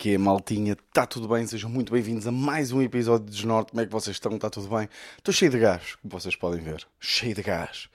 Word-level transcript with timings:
Que 0.00 0.14
é, 0.14 0.18
maltinha? 0.18 0.72
Está 0.72 1.04
tudo 1.04 1.28
bem? 1.28 1.46
Sejam 1.46 1.68
muito 1.68 1.92
bem-vindos 1.92 2.26
a 2.26 2.32
mais 2.32 2.72
um 2.72 2.80
episódio 2.80 3.26
de 3.26 3.32
Desnorte. 3.32 3.72
Como 3.72 3.82
é 3.82 3.86
que 3.86 3.92
vocês 3.92 4.16
estão? 4.16 4.32
Está 4.34 4.48
tudo 4.48 4.66
bem? 4.74 4.88
Estou 5.18 5.30
cheio 5.34 5.50
de 5.50 5.58
gás, 5.58 5.96
como 5.96 6.10
vocês 6.18 6.34
podem 6.34 6.58
ver. 6.58 6.86
Cheio 6.98 7.34
de 7.34 7.42
gás. 7.42 7.90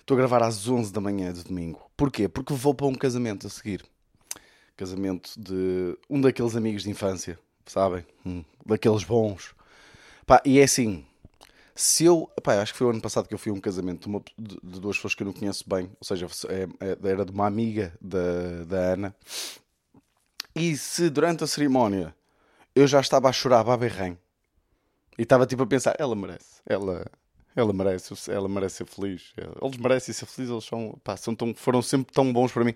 Estou 0.00 0.16
a 0.16 0.18
gravar 0.18 0.42
às 0.42 0.68
11 0.68 0.92
da 0.92 1.00
manhã 1.00 1.32
de 1.32 1.42
domingo. 1.42 1.80
Porquê? 1.96 2.28
Porque 2.28 2.52
vou 2.52 2.74
para 2.74 2.86
um 2.88 2.94
casamento 2.94 3.46
a 3.46 3.50
seguir. 3.50 3.82
Casamento 4.76 5.30
de 5.38 5.96
um 6.10 6.20
daqueles 6.20 6.54
amigos 6.56 6.82
de 6.82 6.90
infância, 6.90 7.38
sabem? 7.64 8.04
Hum, 8.26 8.44
daqueles 8.66 9.02
bons. 9.04 9.54
Pá, 10.26 10.42
e 10.44 10.58
é 10.60 10.64
assim, 10.64 11.06
se 11.74 12.04
eu. 12.04 12.30
Pá, 12.42 12.60
acho 12.60 12.72
que 12.72 12.78
foi 12.78 12.86
o 12.86 12.90
ano 12.90 13.00
passado 13.00 13.26
que 13.26 13.32
eu 13.32 13.38
fui 13.38 13.50
a 13.50 13.54
um 13.54 13.60
casamento 13.62 14.02
de, 14.02 14.08
uma- 14.08 14.22
de- 14.38 14.58
de 14.62 14.78
duas 14.78 14.96
pessoas 14.96 15.14
que 15.14 15.22
eu 15.22 15.26
não 15.26 15.32
conheço 15.32 15.64
bem, 15.66 15.86
ou 15.98 16.04
seja, 16.06 16.26
é- 16.50 16.68
é- 16.86 16.98
era 17.10 17.24
de 17.24 17.32
uma 17.32 17.46
amiga 17.46 17.94
da, 17.98 18.64
da 18.66 18.76
Ana. 18.92 19.16
E 20.60 20.76
se 20.76 21.08
durante 21.08 21.42
a 21.42 21.46
cerimónia 21.46 22.14
eu 22.74 22.86
já 22.86 23.00
estava 23.00 23.28
a 23.28 23.32
chorar 23.32 23.66
a 23.68 23.76
berrém 23.76 24.18
e 25.18 25.22
estava 25.22 25.46
tipo 25.46 25.62
a 25.62 25.66
pensar, 25.66 25.94
ela 25.98 26.14
merece, 26.14 26.60
ela, 26.66 27.06
ela 27.56 27.72
merece, 27.72 28.14
ela 28.30 28.48
merece 28.48 28.76
ser 28.76 28.86
feliz, 28.86 29.32
eles 29.62 29.76
merecem 29.78 30.14
ser 30.14 30.26
felizes, 30.26 30.52
eles 30.52 30.64
são, 30.64 30.98
pá, 31.04 31.16
são 31.16 31.34
tão, 31.34 31.54
foram 31.54 31.82
sempre 31.82 32.12
tão 32.12 32.32
bons 32.32 32.52
para 32.52 32.64
mim. 32.64 32.74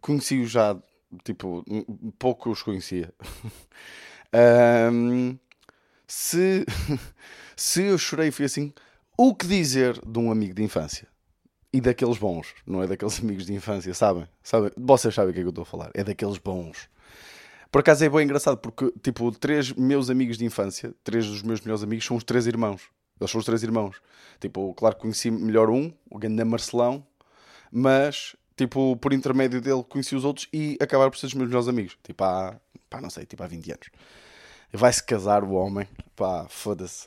Conheci-os 0.00 0.50
já, 0.50 0.76
tipo, 1.24 1.64
um- 1.68 2.10
pouco 2.18 2.50
os 2.50 2.62
conhecia. 2.62 3.12
Ahm, 4.32 5.38
se, 6.08 6.66
se 7.56 7.84
eu 7.84 7.98
chorei 7.98 8.32
fui 8.32 8.46
assim, 8.46 8.74
o 9.18 9.34
que 9.34 9.46
dizer 9.46 10.00
de 10.06 10.18
um 10.20 10.32
amigo 10.32 10.54
de 10.54 10.64
infância? 10.64 11.08
E 11.72 11.80
daqueles 11.80 12.18
bons, 12.18 12.54
não 12.66 12.82
é 12.82 12.86
daqueles 12.86 13.18
amigos 13.22 13.46
de 13.46 13.54
infância, 13.54 13.94
sabem? 13.94 14.26
sabem? 14.42 14.70
Vocês 14.76 15.14
sabem 15.14 15.30
o 15.30 15.34
que 15.34 15.40
é 15.40 15.42
que 15.42 15.46
eu 15.46 15.50
estou 15.50 15.62
a 15.62 15.66
falar, 15.66 15.90
é 15.94 16.02
daqueles 16.02 16.38
bons. 16.38 16.88
Por 17.70 17.80
acaso 17.80 18.04
é 18.04 18.08
bem 18.08 18.24
engraçado 18.24 18.56
porque, 18.56 18.92
tipo, 19.00 19.30
três 19.30 19.72
meus 19.72 20.10
amigos 20.10 20.36
de 20.36 20.44
infância, 20.44 20.92
três 21.04 21.26
dos 21.26 21.42
meus 21.42 21.60
melhores 21.60 21.84
amigos 21.84 22.04
são 22.04 22.16
os 22.16 22.24
três 22.24 22.46
irmãos. 22.48 22.82
Eles 23.20 23.30
são 23.30 23.38
os 23.38 23.44
três 23.44 23.62
irmãos. 23.62 24.00
Tipo, 24.40 24.74
claro 24.74 24.96
que 24.96 25.02
conheci 25.02 25.30
melhor 25.30 25.70
um, 25.70 25.92
o 26.10 26.18
Ganda 26.18 26.44
Marcelão, 26.44 27.06
mas, 27.70 28.34
tipo, 28.56 28.96
por 28.96 29.12
intermédio 29.12 29.60
dele 29.60 29.84
conheci 29.84 30.16
os 30.16 30.24
outros 30.24 30.48
e 30.52 30.76
acabaram 30.80 31.12
por 31.12 31.18
ser 31.18 31.26
os 31.26 31.34
meus 31.34 31.48
melhores 31.48 31.68
amigos. 31.68 31.96
Tipo, 32.02 32.24
há, 32.24 32.58
pá, 32.88 33.00
não 33.00 33.10
sei, 33.10 33.24
tipo, 33.24 33.40
há 33.44 33.46
20 33.46 33.70
anos. 33.70 33.90
Vai-se 34.72 35.04
casar 35.04 35.44
o 35.44 35.52
homem, 35.52 35.86
pá, 36.16 36.46
foda-se. 36.48 37.06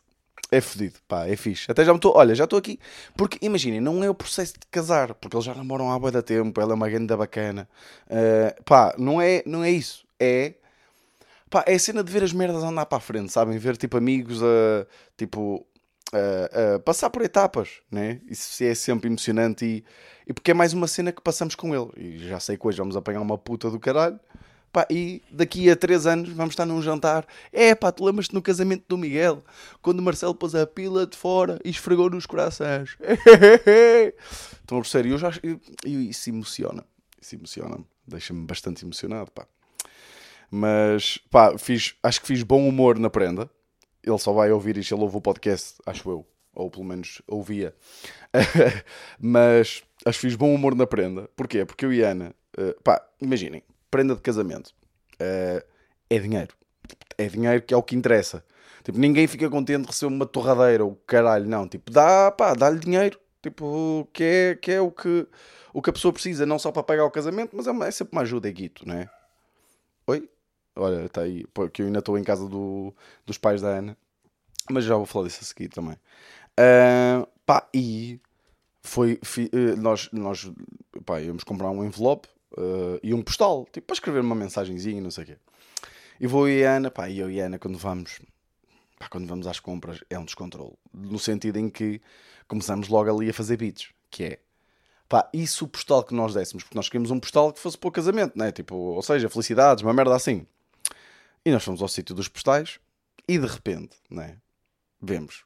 É 0.54 0.62
fodido, 0.62 1.00
pá, 1.08 1.26
é 1.28 1.36
fixe. 1.36 1.72
Até 1.72 1.84
já 1.84 1.92
me 1.92 1.98
estou, 1.98 2.16
olha, 2.16 2.36
já 2.36 2.44
estou 2.44 2.60
aqui. 2.60 2.80
Porque 3.18 3.40
imaginem, 3.42 3.82
não 3.82 4.04
é 4.04 4.10
o 4.10 4.14
processo 4.14 4.54
de 4.54 4.68
casar, 4.70 5.16
porque 5.16 5.36
eles 5.36 5.46
já 5.46 5.56
namoram 5.56 5.92
há 5.92 5.98
bué 5.98 6.12
da 6.12 6.22
tempo, 6.22 6.62
ela 6.62 6.74
é 6.74 6.76
uma 6.76 6.88
ganda 6.88 7.18
bacana. 7.18 7.68
Uh, 8.06 8.64
pá, 8.64 8.94
não 8.96 9.20
é, 9.20 9.42
não 9.48 9.64
é 9.64 9.72
isso. 9.72 10.06
É, 10.20 10.54
pá, 11.50 11.64
é 11.66 11.74
a 11.74 11.80
cena 11.80 12.04
de 12.04 12.12
ver 12.12 12.22
as 12.22 12.32
merdas 12.32 12.64
andar 12.64 12.86
para 12.86 13.00
a 13.00 13.02
frente, 13.02 13.32
sabem? 13.32 13.58
Ver 13.58 13.78
tipo 13.78 13.98
amigos 13.98 14.44
a, 14.44 14.86
tipo, 15.18 15.66
a, 16.14 16.76
a 16.76 16.80
passar 16.80 17.10
por 17.10 17.24
etapas, 17.24 17.82
né? 17.90 18.22
Isso 18.30 18.64
é 18.64 18.76
sempre 18.76 19.10
emocionante 19.10 19.66
e, 19.66 19.84
e 20.28 20.34
porque 20.34 20.52
é 20.52 20.54
mais 20.54 20.72
uma 20.72 20.86
cena 20.88 21.12
que 21.12 21.22
passamos 21.22 21.56
com 21.56 21.74
ele. 21.74 21.90
E 21.98 22.28
já 22.28 22.40
sei 22.40 22.58
que 22.58 22.68
hoje 22.68 22.78
vamos 22.78 22.96
apanhar 22.96 23.22
uma 23.22 23.40
puta 23.40 23.72
do 23.72 23.80
caralho. 23.80 24.20
Pá, 24.74 24.88
e 24.90 25.22
daqui 25.30 25.70
a 25.70 25.76
3 25.76 26.08
anos 26.08 26.30
vamos 26.30 26.54
estar 26.54 26.66
num 26.66 26.82
jantar. 26.82 27.28
É 27.52 27.76
pá, 27.76 27.92
tu 27.92 28.04
lembras-te 28.04 28.34
no 28.34 28.42
casamento 28.42 28.84
do 28.88 28.98
Miguel? 28.98 29.44
Quando 29.84 30.00
o 30.00 30.02
Marcelo 30.02 30.34
pôs 30.34 30.56
a 30.56 30.66
pila 30.66 31.06
de 31.06 31.16
fora 31.16 31.60
e 31.64 31.70
esfregou 31.70 32.10
nos 32.10 32.26
corações. 32.26 32.98
Estão 34.60 34.80
a 34.80 34.82
perceber? 34.82 35.10
E 35.10 35.12
eu 35.12 35.18
já, 35.20 35.32
eu, 35.44 35.62
isso 35.86 36.28
emociona. 36.32 36.84
Isso 37.22 37.36
emociona-me. 37.36 37.86
Deixa-me 38.08 38.48
bastante 38.48 38.84
emocionado, 38.84 39.30
pá. 39.30 39.46
Mas, 40.50 41.20
pá, 41.30 41.56
fiz, 41.56 41.94
acho 42.02 42.22
que 42.22 42.28
fiz 42.28 42.42
bom 42.42 42.68
humor 42.68 42.98
na 42.98 43.12
prenda. 43.12 43.48
Ele 44.04 44.18
só 44.18 44.34
vai 44.34 44.52
ouvir 44.52 44.76
isto, 44.78 44.96
ele 44.96 45.04
ouve 45.04 45.18
o 45.18 45.22
podcast, 45.22 45.76
acho 45.86 46.10
eu. 46.10 46.26
Ou 46.56 46.72
pelo 46.72 46.84
menos 46.84 47.22
ouvia. 47.28 47.76
Mas 49.22 49.84
acho 50.04 50.20
que 50.20 50.28
fiz 50.28 50.36
bom 50.36 50.54
humor 50.54 50.74
na 50.74 50.88
prenda. 50.88 51.30
Porquê? 51.36 51.64
Porque 51.64 51.86
eu 51.86 51.94
e 51.94 52.02
Ana, 52.02 52.34
eh, 52.58 52.76
pá, 52.84 53.08
imaginem, 53.22 53.64
prenda 53.94 54.16
de 54.16 54.22
casamento 54.22 54.74
eh, 55.20 55.64
é 56.10 56.18
dinheiro. 56.18 56.56
É 57.16 57.28
dinheiro 57.28 57.62
que 57.62 57.76
é 57.76 57.78
o 57.78 57.84
que 57.84 57.96
interessa. 57.96 58.44
Tipo, 58.84 58.98
ninguém 58.98 59.28
fica 59.28 59.48
contente 59.52 59.82
de 59.84 59.88
receber 59.88 60.12
uma 60.16 60.26
torradeira 60.26 60.84
ou 60.84 60.96
caralho, 61.06 61.48
não. 61.48 61.68
Tipo, 61.68 61.92
dá, 61.92 62.32
pá, 62.32 62.56
dá-lhe 62.56 62.80
dinheiro. 62.80 63.20
Tipo, 63.42 64.08
que 64.12 64.24
é, 64.24 64.56
que 64.56 64.72
é 64.72 64.82
o, 64.82 64.90
que, 64.90 65.28
o 65.72 65.80
que 65.80 65.90
a 65.92 65.94
pessoa 65.94 66.12
precisa, 66.12 66.44
não 66.44 66.58
só 66.58 66.72
para 66.72 66.82
pagar 66.82 67.06
o 67.06 67.12
casamento, 67.12 67.56
mas 67.56 67.68
é, 67.68 67.72
uma- 67.72 67.86
é 67.86 67.92
sempre 67.92 68.14
uma 68.14 68.24
ajuda, 68.24 68.50
é 68.50 68.52
guito, 68.52 68.88
não 68.88 68.96
é? 68.96 69.08
Oi? 70.08 70.28
Olha, 70.76 71.06
está 71.06 71.22
aí, 71.22 71.46
pô, 71.54 71.70
que 71.70 71.84
eu 71.84 71.86
ainda 71.86 72.00
estou 72.00 72.18
em 72.18 72.24
casa 72.24 72.48
do- 72.50 72.94
dos 73.28 73.38
pais 73.38 73.62
da 73.62 73.68
Ana, 73.70 73.96
mas 74.72 74.86
já 74.86 74.96
vou 74.96 75.06
falar 75.06 75.28
disso 75.28 75.40
a 75.42 75.46
seguir 75.46 75.70
também. 75.70 75.96
Ah, 76.58 77.28
pá, 77.46 77.68
e 77.74 78.20
foi, 78.82 79.20
fi- 79.24 79.50
eh, 79.54 79.76
nós, 79.78 80.10
nós 80.12 80.52
pá, 81.06 81.22
íamos 81.22 81.44
comprar 81.44 81.70
um 81.70 81.84
envelope 81.86 82.28
eh, 82.58 83.00
e 83.04 83.14
um 83.14 83.22
postal, 83.22 83.68
tipo, 83.72 83.88
para 83.88 83.94
escrever 83.94 84.22
uma 84.22 84.36
mensagenzinha 84.36 84.98
e 84.98 85.02
não 85.02 85.12
sei 85.12 85.24
o 85.24 85.28
quê. 85.28 85.38
E 86.20 86.28
vou 86.28 86.48
e 86.48 86.66
a 86.66 86.76
Ana, 86.76 86.92
pá, 86.92 87.10
e 87.10 87.20
eu 87.20 87.30
e 87.30 87.42
a 87.42 87.46
Ana, 87.46 87.60
quando 87.60 87.78
vamos, 87.78 88.20
pá, 89.00 89.08
quando 89.10 89.28
vamos 89.28 89.48
às 89.48 89.60
compras, 89.60 90.04
é 90.10 90.18
um 90.18 90.26
descontrole. 90.26 90.74
No 90.94 91.20
sentido 91.20 91.58
em 91.58 91.70
que 91.70 92.02
começamos 92.48 92.88
logo 92.88 93.16
ali 93.16 93.30
a 93.30 93.34
fazer 93.34 93.58
beats, 93.58 93.90
que 94.10 94.24
é, 94.24 94.40
pá, 95.10 95.30
isso 95.34 95.66
o 95.66 95.68
postal 95.68 96.04
que 96.04 96.14
nós 96.14 96.34
dessemos, 96.34 96.64
porque 96.64 96.78
nós 96.78 96.88
queríamos 96.88 97.12
um 97.12 97.20
postal 97.20 97.52
que 97.52 97.60
fosse 97.60 97.78
para 97.78 97.88
o 97.88 97.92
casamento, 97.92 98.38
né? 98.38 98.52
Tipo, 98.52 98.76
ou 98.76 99.02
seja, 99.02 99.30
felicidades, 99.30 99.84
uma 99.84 99.94
merda 99.94 100.16
assim. 100.16 100.46
E 101.46 101.52
nós 101.52 101.64
fomos 101.64 101.82
ao 101.82 101.88
sítio 101.88 102.16
dos 102.16 102.28
postais 102.28 102.80
e 103.28 103.38
de 103.38 103.48
repente, 103.48 103.98
né? 104.10 104.38
Vemos 105.02 105.44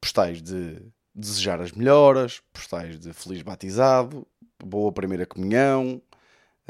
postais 0.00 0.42
de 0.42 0.82
desejar 1.14 1.60
as 1.60 1.72
melhoras, 1.72 2.42
postais 2.52 2.98
de 2.98 3.12
feliz 3.12 3.42
batizado, 3.42 4.26
boa 4.58 4.90
primeira 4.90 5.26
comunhão, 5.26 6.02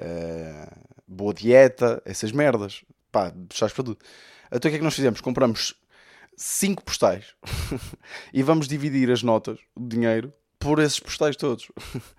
eh, 0.00 0.68
boa 1.06 1.34
dieta, 1.34 2.02
essas 2.04 2.32
merdas. 2.32 2.82
Pá, 3.12 3.32
postais 3.48 3.72
para 3.72 3.84
tudo. 3.84 3.98
Então 4.46 4.58
o 4.58 4.60
que 4.60 4.76
é 4.76 4.78
que 4.78 4.84
nós 4.84 4.94
fizemos? 4.94 5.20
Compramos 5.20 5.74
cinco 6.36 6.82
postais 6.82 7.34
e 8.32 8.42
vamos 8.42 8.66
dividir 8.66 9.10
as 9.10 9.22
notas, 9.22 9.58
o 9.76 9.86
dinheiro, 9.86 10.32
por 10.58 10.78
esses 10.78 10.98
postais 10.98 11.36
todos. 11.36 11.70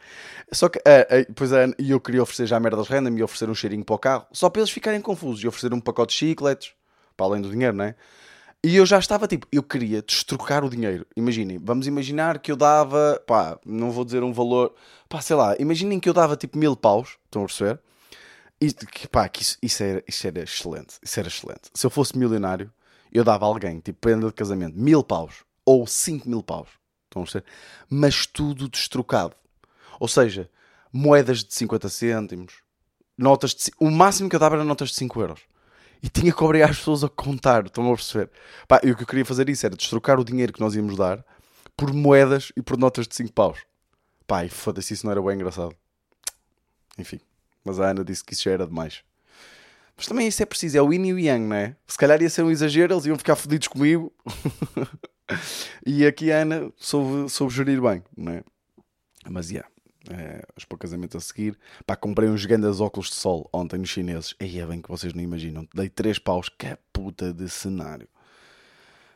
Só 0.51 0.69
que, 0.69 0.79
ah, 0.79 1.07
pois 1.35 1.51
é, 1.51 1.73
e 1.79 1.91
eu 1.91 1.99
queria 1.99 2.21
oferecer 2.21 2.45
já 2.45 2.59
merdas 2.59 2.87
random 2.87 3.17
e 3.17 3.23
oferecer 3.23 3.49
um 3.49 3.55
cheirinho 3.55 3.85
para 3.85 3.95
o 3.95 3.99
carro, 3.99 4.27
só 4.31 4.49
para 4.49 4.61
eles 4.61 4.71
ficarem 4.71 5.01
confusos 5.01 5.43
e 5.43 5.47
oferecer 5.47 5.73
um 5.73 5.79
pacote 5.79 6.13
de 6.13 6.19
chicletes, 6.19 6.73
para 7.15 7.25
além 7.25 7.41
do 7.41 7.49
dinheiro, 7.49 7.75
não 7.75 7.85
é? 7.85 7.95
E 8.63 8.75
eu 8.75 8.85
já 8.85 8.99
estava 8.99 9.27
tipo, 9.27 9.47
eu 9.51 9.63
queria 9.63 10.03
destrocar 10.03 10.63
o 10.63 10.69
dinheiro. 10.69 11.05
Imaginem, 11.15 11.57
vamos 11.57 11.87
imaginar 11.87 12.37
que 12.37 12.51
eu 12.51 12.55
dava, 12.55 13.21
pá, 13.25 13.59
não 13.65 13.89
vou 13.89 14.05
dizer 14.05 14.23
um 14.23 14.31
valor, 14.31 14.75
pá, 15.09 15.19
sei 15.19 15.35
lá, 15.35 15.55
imaginem 15.59 15.99
que 15.99 16.07
eu 16.07 16.13
dava 16.13 16.37
tipo 16.37 16.57
mil 16.59 16.75
paus, 16.75 17.17
estão 17.25 17.43
a 17.43 17.45
perceber? 17.47 17.79
E 18.59 18.71
que, 18.71 19.07
pá, 19.07 19.27
que 19.27 19.41
isso, 19.41 19.57
isso, 19.63 19.81
era, 19.81 20.03
isso 20.07 20.27
era 20.27 20.43
excelente, 20.43 20.99
isso 21.01 21.19
era 21.19 21.27
excelente. 21.27 21.71
Se 21.73 21.87
eu 21.87 21.89
fosse 21.89 22.15
milionário, 22.15 22.71
eu 23.11 23.23
dava 23.23 23.45
a 23.45 23.47
alguém, 23.47 23.79
tipo, 23.79 23.99
prenda 23.99 24.27
de 24.27 24.33
casamento, 24.33 24.77
mil 24.77 25.03
paus 25.03 25.43
ou 25.65 25.87
cinco 25.87 26.29
mil 26.29 26.43
paus, 26.43 26.69
estão 27.05 27.23
a 27.23 27.25
perceber? 27.25 27.45
Mas 27.89 28.27
tudo 28.27 28.69
destrocado. 28.69 29.35
Ou 29.99 30.07
seja, 30.07 30.47
moedas 30.93 31.43
de 31.43 31.53
50 31.53 31.89
cêntimos, 31.89 32.53
notas 33.17 33.55
de. 33.55 33.71
O 33.79 33.89
máximo 33.89 34.29
que 34.29 34.35
eu 34.35 34.39
dava 34.39 34.55
era 34.55 34.63
notas 34.63 34.89
de 34.89 34.95
5 34.95 35.19
euros. 35.19 35.41
E 36.03 36.09
tinha 36.09 36.33
que 36.33 36.43
obrigar 36.43 36.69
as 36.69 36.77
pessoas 36.77 37.03
a 37.03 37.09
contar, 37.09 37.65
estão 37.65 37.91
a 37.91 37.95
perceber? 37.95 38.29
Pá, 38.67 38.81
e 38.83 38.91
o 38.91 38.95
que 38.95 39.03
eu 39.03 39.07
queria 39.07 39.25
fazer 39.25 39.47
isso 39.49 39.65
era 39.65 39.75
destrocar 39.75 40.19
o 40.19 40.25
dinheiro 40.25 40.51
que 40.51 40.59
nós 40.59 40.75
íamos 40.75 40.95
dar 40.97 41.23
por 41.77 41.93
moedas 41.93 42.51
e 42.55 42.61
por 42.61 42.77
notas 42.77 43.07
de 43.07 43.15
5 43.15 43.33
paus. 43.33 43.59
Pá, 44.25 44.45
e 44.45 44.49
foda-se, 44.49 44.93
isso 44.93 45.05
não 45.05 45.11
era 45.11 45.21
bem 45.21 45.35
engraçado. 45.35 45.75
Enfim, 46.97 47.19
mas 47.63 47.79
a 47.79 47.89
Ana 47.89 48.03
disse 48.03 48.23
que 48.23 48.33
isso 48.33 48.43
já 48.43 48.51
era 48.51 48.65
demais. 48.65 49.03
Mas 49.95 50.07
também 50.07 50.27
isso 50.27 50.41
é 50.41 50.45
preciso, 50.45 50.77
é 50.77 50.81
o 50.81 50.91
yin 50.91 51.05
e 51.05 51.13
o 51.13 51.19
yang, 51.19 51.45
não 51.45 51.55
é? 51.55 51.75
Se 51.85 51.97
calhar 51.97 52.19
ia 52.21 52.29
ser 52.29 52.43
um 52.43 52.49
exagero, 52.49 52.93
eles 52.93 53.05
iam 53.05 53.17
ficar 53.17 53.35
fodidos 53.35 53.67
comigo. 53.67 54.11
e 55.85 56.05
aqui 56.05 56.31
a 56.31 56.37
Ana 56.37 56.71
soube, 56.77 57.29
soube 57.29 57.53
gerir 57.53 57.79
bem, 57.79 58.03
não 58.17 58.33
é? 58.33 58.43
Mas, 59.29 59.51
yeah, 59.51 59.69
é, 60.09 60.43
os 60.55 60.65
para 60.65 60.77
casamento 60.77 61.17
a 61.17 61.19
seguir. 61.19 61.57
Pá, 61.85 61.95
comprei 61.95 62.29
uns 62.29 62.45
grandes 62.45 62.79
óculos 62.79 63.09
de 63.09 63.15
sol 63.15 63.49
ontem 63.53 63.77
nos 63.77 63.89
chineses. 63.89 64.35
Aí 64.39 64.59
é 64.59 64.65
bem 64.65 64.81
que 64.81 64.89
vocês 64.89 65.13
não 65.13 65.21
imaginam. 65.21 65.67
Dei 65.73 65.89
3 65.89 66.19
paus, 66.19 66.49
que 66.49 66.77
puta 66.91 67.33
de 67.33 67.49
cenário. 67.49 68.07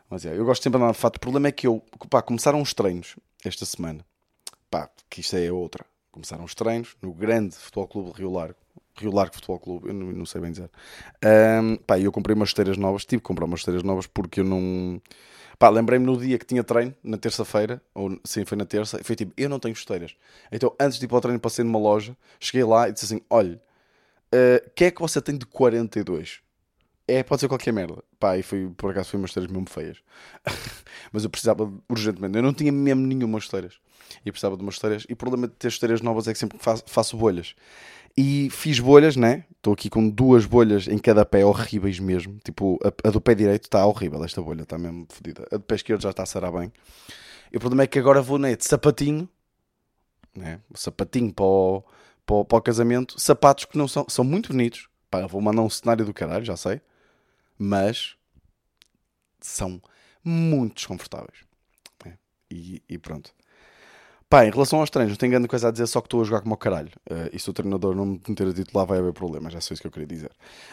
Mas, 0.08 0.22
yeah, 0.22 0.40
eu 0.40 0.44
gosto 0.44 0.62
sempre 0.62 0.78
de 0.78 0.84
andar 0.84 0.92
de 0.92 0.98
fato. 0.98 1.16
O 1.16 1.20
problema 1.20 1.48
é 1.48 1.52
que 1.52 1.66
eu, 1.66 1.82
pá, 2.08 2.22
começaram 2.22 2.60
os 2.62 2.72
treinos 2.72 3.16
esta 3.44 3.64
semana. 3.64 4.04
Pá, 4.70 4.88
que 5.10 5.20
isto 5.20 5.36
é 5.36 5.50
outra. 5.50 5.84
Começaram 6.12 6.44
os 6.44 6.54
treinos 6.54 6.96
no 7.02 7.12
grande 7.12 7.56
Futebol 7.56 7.88
Clube 7.88 8.12
Rio 8.16 8.32
Largo. 8.32 8.56
Rio 8.98 9.12
Largo 9.12 9.34
Futebol 9.34 9.58
Clube, 9.58 9.88
eu 9.88 9.94
não, 9.94 10.06
não 10.12 10.26
sei 10.26 10.40
bem 10.40 10.50
dizer. 10.50 10.70
Ahm, 11.22 11.76
pá, 11.86 11.98
eu 11.98 12.10
comprei 12.10 12.34
umas 12.34 12.50
esteiras 12.50 12.78
novas. 12.78 13.04
Tive 13.04 13.20
que 13.20 13.26
comprar 13.26 13.44
umas 13.44 13.60
esteiras 13.60 13.82
novas 13.82 14.06
porque 14.06 14.40
eu 14.40 14.44
não. 14.44 15.00
Pá, 15.58 15.68
lembrei-me 15.70 16.04
no 16.04 16.18
dia 16.18 16.38
que 16.38 16.44
tinha 16.44 16.62
treino, 16.62 16.94
na 17.02 17.16
terça-feira, 17.16 17.80
ou 17.94 18.18
sim, 18.24 18.44
foi 18.44 18.58
na 18.58 18.66
terça, 18.66 19.00
e 19.00 19.04
foi 19.04 19.16
tipo, 19.16 19.32
eu 19.36 19.48
não 19.48 19.58
tenho 19.58 19.72
esteiras. 19.72 20.14
Então, 20.52 20.74
antes 20.78 20.98
de 20.98 21.06
ir 21.06 21.08
para 21.08 21.16
o 21.16 21.20
treino, 21.20 21.40
passei 21.40 21.64
numa 21.64 21.78
loja, 21.78 22.16
cheguei 22.38 22.64
lá 22.64 22.88
e 22.88 22.92
disse 22.92 23.06
assim: 23.06 23.20
olha, 23.30 23.60
Uh, 24.26 24.70
que 24.74 24.86
é 24.86 24.90
que 24.90 25.00
você 25.00 25.20
tem 25.20 25.36
de 25.38 25.46
42? 25.46 26.40
É, 27.08 27.22
pode 27.22 27.40
ser 27.40 27.48
qualquer 27.48 27.72
merda. 27.72 28.02
Pá, 28.18 28.36
e 28.36 28.42
foi, 28.42 28.68
por 28.76 28.90
acaso 28.90 29.10
foi 29.10 29.18
umas 29.18 29.30
esteiras 29.30 29.50
mesmo 29.50 29.68
feias. 29.68 29.98
Mas 31.12 31.22
eu 31.22 31.30
precisava 31.30 31.72
urgentemente. 31.88 32.36
Eu 32.36 32.42
não 32.42 32.52
tinha 32.52 32.72
mesmo 32.72 33.06
nenhuma 33.06 33.38
esteiras. 33.38 33.78
E 34.24 34.32
precisava 34.32 34.56
de 34.56 34.62
umas 34.62 34.74
esteiras. 34.74 35.06
E 35.08 35.12
o 35.12 35.16
problema 35.16 35.46
de 35.46 35.54
ter 35.54 35.68
esteiras 35.68 36.00
novas 36.00 36.26
é 36.26 36.32
que 36.32 36.38
sempre 36.38 36.58
faço, 36.58 36.82
faço 36.86 37.16
bolhas. 37.16 37.54
E 38.16 38.48
fiz 38.50 38.80
bolhas, 38.80 39.14
né? 39.14 39.44
Estou 39.56 39.74
aqui 39.74 39.90
com 39.90 40.08
duas 40.08 40.46
bolhas 40.46 40.88
em 40.88 40.96
cada 40.96 41.26
pé, 41.26 41.44
horríveis 41.44 41.98
mesmo. 41.98 42.38
Tipo, 42.42 42.78
a, 42.82 43.08
a 43.08 43.10
do 43.10 43.20
pé 43.20 43.34
direito 43.34 43.64
está 43.64 43.84
horrível, 43.84 44.24
esta 44.24 44.40
bolha 44.40 44.62
está 44.62 44.78
mesmo 44.78 45.06
fodida. 45.10 45.46
A 45.52 45.56
do 45.56 45.62
pé 45.62 45.74
esquerdo 45.74 46.00
já 46.00 46.10
está 46.10 46.22
a 46.22 46.26
sarar 46.26 46.50
bem. 46.52 46.72
E 47.52 47.56
o 47.56 47.60
problema 47.60 47.82
é 47.82 47.86
que 47.86 47.98
agora 47.98 48.22
vou, 48.22 48.38
né? 48.38 48.56
De 48.56 48.64
sapatinho, 48.64 49.28
né? 50.34 50.60
O 50.72 50.78
sapatinho 50.78 51.32
para 51.32 51.44
o, 51.44 51.84
para, 52.24 52.36
o, 52.36 52.44
para 52.44 52.58
o 52.58 52.62
casamento. 52.62 53.20
Sapatos 53.20 53.66
que 53.66 53.76
não 53.76 53.86
são, 53.86 54.06
são 54.08 54.24
muito 54.24 54.48
bonitos. 54.48 54.88
Pá, 55.10 55.26
vou 55.26 55.40
mandar 55.40 55.62
um 55.62 55.70
cenário 55.70 56.04
do 56.04 56.14
caralho, 56.14 56.44
já 56.44 56.56
sei. 56.56 56.80
Mas 57.58 58.16
são 59.40 59.80
muito 60.24 60.76
desconfortáveis. 60.76 61.40
Né? 62.04 62.18
E, 62.50 62.82
e 62.88 62.98
pronto. 62.98 63.34
Pá, 64.28 64.44
em 64.44 64.50
relação 64.50 64.80
aos 64.80 64.90
treinos, 64.90 65.12
não 65.12 65.16
tenho 65.16 65.30
grande 65.30 65.46
coisa 65.46 65.68
a 65.68 65.70
dizer, 65.70 65.86
só 65.86 66.00
que 66.00 66.08
estou 66.08 66.20
a 66.20 66.24
jogar 66.24 66.40
como 66.40 66.54
o 66.54 66.58
caralho. 66.58 66.90
Uh, 67.08 67.30
e 67.32 67.38
se 67.38 67.48
o 67.48 67.52
treinador 67.52 67.94
não 67.94 68.06
me 68.06 68.20
meter 68.28 68.48
a 68.48 68.52
titular, 68.52 68.84
vai 68.84 68.98
haver 68.98 69.12
problemas. 69.12 69.52
Já 69.52 69.60
sei 69.60 69.74
isso 69.74 69.82
que 69.82 69.86
eu 69.86 69.92
queria 69.92 70.06
dizer. 70.06 70.32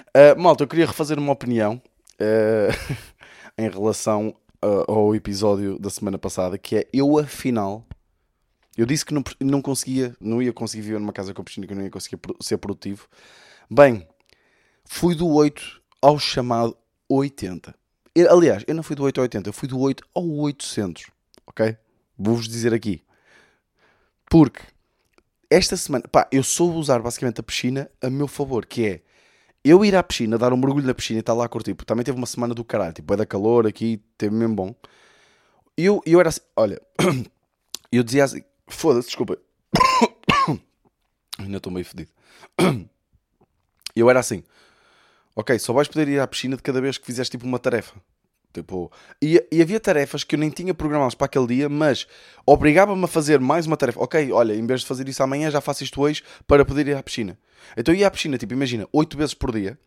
Uh, 0.10 0.40
malta, 0.40 0.64
eu 0.64 0.68
queria 0.68 0.88
refazer 0.88 1.20
uma 1.20 1.32
opinião 1.32 1.80
uh, 2.20 2.96
em 3.58 3.70
relação 3.70 4.36
ao 4.88 5.14
episódio 5.14 5.78
da 5.78 5.90
semana 5.90 6.18
passada, 6.18 6.58
que 6.58 6.78
é 6.78 6.88
eu, 6.94 7.20
afinal, 7.20 7.86
eu 8.78 8.86
disse 8.86 9.06
que 9.06 9.14
não, 9.14 9.22
não 9.42 9.62
conseguia, 9.62 10.16
não 10.20 10.42
ia 10.42 10.54
conseguir 10.54 10.84
viver 10.84 11.00
numa 11.00 11.12
casa 11.12 11.34
com 11.34 11.44
piscina, 11.44 11.68
que 11.68 11.74
eu 11.74 11.78
não 11.78 11.84
ia 11.84 11.90
conseguir 11.90 12.18
ser 12.40 12.58
produtivo. 12.58 13.08
Bem, 13.70 14.08
fui 14.86 15.16
do 15.16 15.28
8 15.28 15.82
ao 16.02 16.18
chamado 16.18 16.78
80. 17.10 17.76
Aliás, 18.30 18.64
eu 18.66 18.74
não 18.74 18.84
fui 18.84 18.96
do 18.96 19.04
8 19.04 19.20
ao 19.20 19.24
80, 19.24 19.50
eu 19.50 19.54
fui 19.54 19.68
do 19.68 19.80
8 19.80 20.04
ao 20.16 20.28
800. 20.28 21.08
Ok? 21.46 21.76
Vou-vos 22.18 22.48
dizer 22.48 22.74
aqui. 22.74 23.04
Porque 24.30 24.62
esta 25.50 25.78
semana, 25.78 26.06
pá, 26.08 26.28
eu 26.32 26.44
soube 26.44 26.78
usar 26.78 27.00
basicamente 27.00 27.40
a 27.40 27.44
piscina 27.44 27.90
a 28.02 28.10
meu 28.10 28.28
favor, 28.28 28.66
que 28.66 28.86
é 28.86 29.02
eu 29.64 29.86
ir 29.86 29.96
à 29.96 30.04
piscina, 30.04 30.38
dar 30.38 30.52
um 30.52 30.58
mergulho 30.58 30.86
na 30.86 30.94
piscina 30.94 31.20
e 31.20 31.22
estar 31.22 31.34
lá 31.34 31.46
a 31.46 31.50
curtir. 31.50 31.74
Porque 31.74 31.88
também 31.88 32.04
teve 32.04 32.18
uma 32.18 32.28
semana 32.28 32.54
do 32.54 32.66
caralho, 32.66 32.94
tipo, 32.94 33.14
é 33.14 33.18
da 33.18 33.26
calor 33.26 33.68
aqui, 33.68 34.02
teve 34.18 34.36
mesmo 34.36 34.56
bom. 34.56 34.76
E 35.78 35.86
eu, 35.86 36.02
eu 36.06 36.20
era 36.20 36.30
assim, 36.30 36.42
olha, 36.56 36.82
eu 37.92 38.04
dizia 38.04 38.24
assim, 38.24 38.44
foda-se, 38.68 39.08
desculpa. 39.08 39.38
Ainda 41.40 41.58
estou 41.58 41.72
meio 41.72 41.86
fedido. 41.86 42.12
Eu 43.96 44.10
era 44.10 44.20
assim, 44.20 44.44
ok, 45.36 45.60
só 45.60 45.72
vais 45.72 45.88
poder 45.88 46.08
ir 46.08 46.20
à 46.20 46.26
piscina 46.26 46.56
de 46.56 46.64
cada 46.64 46.82
vez 46.82 46.98
que 46.98 47.06
fizeres 47.06 47.30
tipo 47.30 47.46
uma 47.46 47.60
tarefa. 47.60 47.96
Tipo, 48.54 48.92
e, 49.20 49.44
e, 49.52 49.62
havia 49.64 49.80
tarefas 49.80 50.24
que 50.24 50.36
eu 50.36 50.40
nem 50.40 50.52
tinha 50.52 50.76
programadas 50.76 51.16
para 51.16 51.26
aquele 51.26 51.48
dia, 51.48 51.68
mas 51.68 52.06
obrigava-me 52.46 53.04
a 53.04 53.08
fazer 53.08 53.40
mais 53.40 53.66
uma 53.66 53.76
tarefa. 53.76 54.00
Ok, 54.00 54.32
olha, 54.32 54.54
em 54.54 54.66
vez 54.66 54.82
de 54.82 54.86
fazer 54.86 55.10
isso 55.10 55.24
amanhã, 55.24 55.50
já 55.50 55.60
faço 55.60 55.84
isto 55.84 56.00
hoje 56.00 56.22
para 56.46 56.64
poder 56.64 56.88
ir 56.88 56.96
à 56.96 57.02
piscina. 57.02 57.38
Então 57.76 57.94
eu 57.94 58.00
ia 58.00 58.08
à 58.08 58.12
piscina, 58.12 58.38
tipo, 58.38 58.54
imagina, 58.54 58.88
8 58.94 59.18
vezes 59.18 59.34
por 59.34 59.52
dia. 59.52 59.78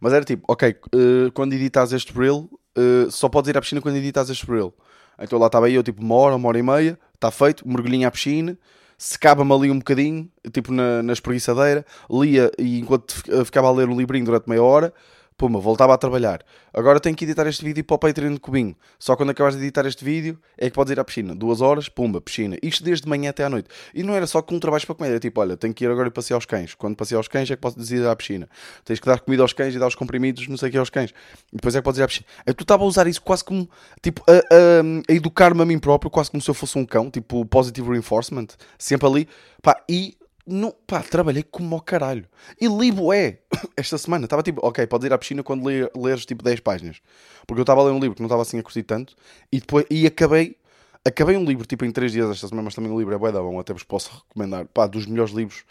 Mas 0.00 0.14
era 0.14 0.24
tipo, 0.24 0.44
ok, 0.48 0.70
uh, 0.70 1.32
quando 1.32 1.52
editas 1.52 1.92
este 1.92 2.10
reel, 2.12 2.48
uh, 2.78 3.10
só 3.10 3.28
podes 3.28 3.50
ir 3.50 3.58
à 3.58 3.60
piscina 3.60 3.82
quando 3.82 3.96
editas 3.96 4.30
este 4.30 4.46
reel. 4.46 4.72
Então 5.20 5.38
lá 5.38 5.46
estava 5.46 5.68
eu, 5.68 5.82
tipo, 5.82 6.02
uma 6.02 6.14
hora, 6.14 6.36
uma 6.36 6.48
hora 6.48 6.58
e 6.58 6.62
meia, 6.62 6.98
está 7.14 7.30
feito, 7.30 7.68
mergulhinho 7.68 8.08
à 8.08 8.10
piscina, 8.10 8.58
secava-me 8.96 9.52
ali 9.52 9.70
um 9.70 9.78
bocadinho, 9.78 10.30
tipo 10.52 10.72
na, 10.72 11.02
na 11.02 11.12
espreguiçadeira, 11.12 11.84
lia 12.10 12.50
e 12.58 12.78
enquanto 12.78 13.14
ficava 13.44 13.68
a 13.68 13.72
ler 13.72 13.88
o 13.88 13.96
livrinho 13.96 14.24
durante 14.24 14.48
meia 14.48 14.62
hora, 14.62 14.92
Puma, 15.36 15.60
voltava 15.60 15.92
a 15.92 15.98
trabalhar. 15.98 16.42
Agora 16.72 16.98
tenho 16.98 17.14
que 17.14 17.26
editar 17.26 17.46
este 17.46 17.62
vídeo 17.62 17.84
para 17.84 17.94
o 17.94 17.98
Patreon 17.98 18.32
de 18.32 18.40
Cubinho. 18.40 18.74
Só 18.98 19.14
quando 19.14 19.30
acabares 19.30 19.58
de 19.58 19.62
editar 19.62 19.84
este 19.84 20.02
vídeo 20.02 20.38
é 20.56 20.70
que 20.70 20.74
podes 20.74 20.92
ir 20.92 20.98
à 20.98 21.04
piscina. 21.04 21.34
Duas 21.34 21.60
horas, 21.60 21.90
pumba, 21.90 22.22
piscina. 22.22 22.56
Isto 22.62 22.82
desde 22.82 23.06
manhã 23.06 23.28
até 23.28 23.44
à 23.44 23.50
noite. 23.50 23.68
E 23.94 24.02
não 24.02 24.14
era 24.14 24.26
só 24.26 24.40
com 24.40 24.54
um 24.54 24.58
trabalho 24.58 24.86
para 24.86 24.94
comer. 24.94 25.10
Era 25.10 25.20
tipo, 25.20 25.38
olha, 25.38 25.54
tenho 25.54 25.74
que 25.74 25.84
ir 25.84 25.90
agora 25.90 26.08
e 26.08 26.10
passear 26.10 26.38
aos 26.38 26.46
cães. 26.46 26.72
Quando 26.72 26.96
passear 26.96 27.18
aos 27.18 27.28
cães 27.28 27.50
é 27.50 27.54
que 27.54 27.60
podes 27.60 27.90
ir 27.90 28.06
à 28.06 28.16
piscina. 28.16 28.48
Tens 28.82 28.98
que 28.98 29.06
dar 29.06 29.20
comida 29.20 29.42
aos 29.42 29.52
cães 29.52 29.74
e 29.74 29.78
dar 29.78 29.88
os 29.88 29.94
comprimidos, 29.94 30.48
não 30.48 30.56
sei 30.56 30.70
o 30.70 30.72
que, 30.72 30.78
aos 30.78 30.88
cães. 30.88 31.10
E 31.52 31.56
depois 31.56 31.74
é 31.74 31.80
que 31.80 31.84
podes 31.84 31.98
ir 31.98 32.04
à 32.04 32.08
piscina. 32.08 32.26
Tu 32.56 32.62
estava 32.62 32.84
a 32.84 32.86
usar 32.86 33.06
isso 33.06 33.20
quase 33.20 33.44
como, 33.44 33.68
tipo, 34.00 34.22
a, 34.26 34.32
a, 34.32 35.12
a 35.12 35.12
educar-me 35.12 35.60
a 35.60 35.66
mim 35.66 35.78
próprio, 35.78 36.10
quase 36.10 36.30
como 36.30 36.40
se 36.40 36.48
eu 36.48 36.54
fosse 36.54 36.78
um 36.78 36.86
cão. 36.86 37.10
Tipo, 37.10 37.44
positive 37.44 37.90
reinforcement. 37.90 38.46
Sempre 38.78 39.06
ali. 39.06 39.28
Pá, 39.62 39.82
e 39.86 40.16
não, 40.46 40.72
pá, 40.86 41.02
trabalhei 41.02 41.42
como 41.42 41.74
ao 41.74 41.80
caralho. 41.80 42.26
E 42.60 42.68
livro 42.68 43.12
é, 43.12 43.40
esta 43.76 43.98
semana, 43.98 44.24
estava 44.24 44.42
tipo, 44.42 44.64
ok, 44.64 44.86
podes 44.86 45.06
ir 45.06 45.12
à 45.12 45.18
piscina 45.18 45.42
quando 45.42 45.66
ler, 45.66 45.90
leres 45.96 46.24
tipo 46.24 46.44
10 46.44 46.60
páginas. 46.60 47.00
Porque 47.46 47.60
eu 47.60 47.64
estava 47.64 47.80
a 47.80 47.84
ler 47.84 47.90
um 47.90 47.98
livro 47.98 48.14
que 48.14 48.22
não 48.22 48.26
estava 48.26 48.42
assim 48.42 48.58
a 48.58 48.62
curtir 48.62 48.84
tanto, 48.84 49.16
e 49.50 49.58
depois, 49.58 49.84
e 49.90 50.06
acabei, 50.06 50.56
acabei 51.04 51.36
um 51.36 51.44
livro 51.44 51.66
tipo 51.66 51.84
em 51.84 51.90
3 51.90 52.12
dias 52.12 52.30
esta 52.30 52.48
semana, 52.48 52.64
mas 52.66 52.74
também 52.74 52.92
o 52.92 52.98
livro 52.98 53.14
é 53.14 53.18
bué 53.18 53.32
da 53.32 53.40
bom, 53.40 53.58
até 53.58 53.72
vos 53.72 53.82
posso 53.82 54.24
recomendar, 54.28 54.66
pá, 54.66 54.86
dos 54.86 55.06
melhores 55.06 55.32
livros 55.32 55.64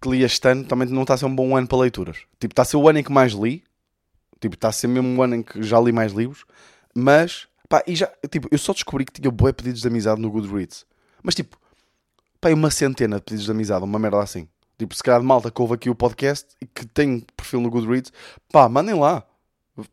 que 0.00 0.08
li 0.08 0.22
este 0.22 0.48
ano, 0.48 0.64
também 0.64 0.88
não 0.88 1.02
está 1.02 1.14
a 1.14 1.16
ser 1.16 1.26
um 1.26 1.34
bom 1.34 1.56
ano 1.56 1.66
para 1.66 1.78
leituras. 1.78 2.18
Tipo, 2.40 2.52
está 2.52 2.62
a 2.62 2.64
ser 2.64 2.76
o 2.76 2.88
ano 2.88 2.98
em 2.98 3.02
que 3.02 3.12
mais 3.12 3.32
li, 3.32 3.64
tipo, 4.40 4.54
está 4.54 4.68
a 4.68 4.72
ser 4.72 4.88
mesmo 4.88 5.08
um 5.08 5.22
ano 5.22 5.36
em 5.36 5.42
que 5.42 5.62
já 5.62 5.80
li 5.80 5.92
mais 5.92 6.12
livros, 6.12 6.44
mas, 6.94 7.48
pá, 7.68 7.82
e 7.86 7.94
já, 7.94 8.10
tipo, 8.30 8.48
eu 8.50 8.58
só 8.58 8.72
descobri 8.72 9.04
que 9.04 9.12
tinha 9.12 9.30
bué 9.30 9.52
pedidos 9.52 9.80
de 9.80 9.88
amizade 9.88 10.20
no 10.20 10.30
Goodreads. 10.30 10.86
Mas 11.22 11.34
tipo, 11.34 11.58
pá, 12.40 12.50
uma 12.50 12.70
centena 12.70 13.16
de 13.16 13.22
pedidos 13.22 13.46
de 13.46 13.50
amizade, 13.50 13.84
uma 13.84 13.98
merda 13.98 14.20
assim. 14.20 14.48
Tipo, 14.78 14.94
se 14.94 15.02
calhar 15.02 15.20
de 15.20 15.26
malta 15.26 15.50
que 15.50 15.60
ouve 15.60 15.74
aqui 15.74 15.90
o 15.90 15.94
podcast 15.94 16.46
e 16.60 16.66
que 16.66 16.86
tem 16.86 17.20
perfil 17.36 17.60
no 17.60 17.70
Goodreads, 17.70 18.12
pá, 18.52 18.68
mandem 18.68 18.94
lá. 18.94 19.24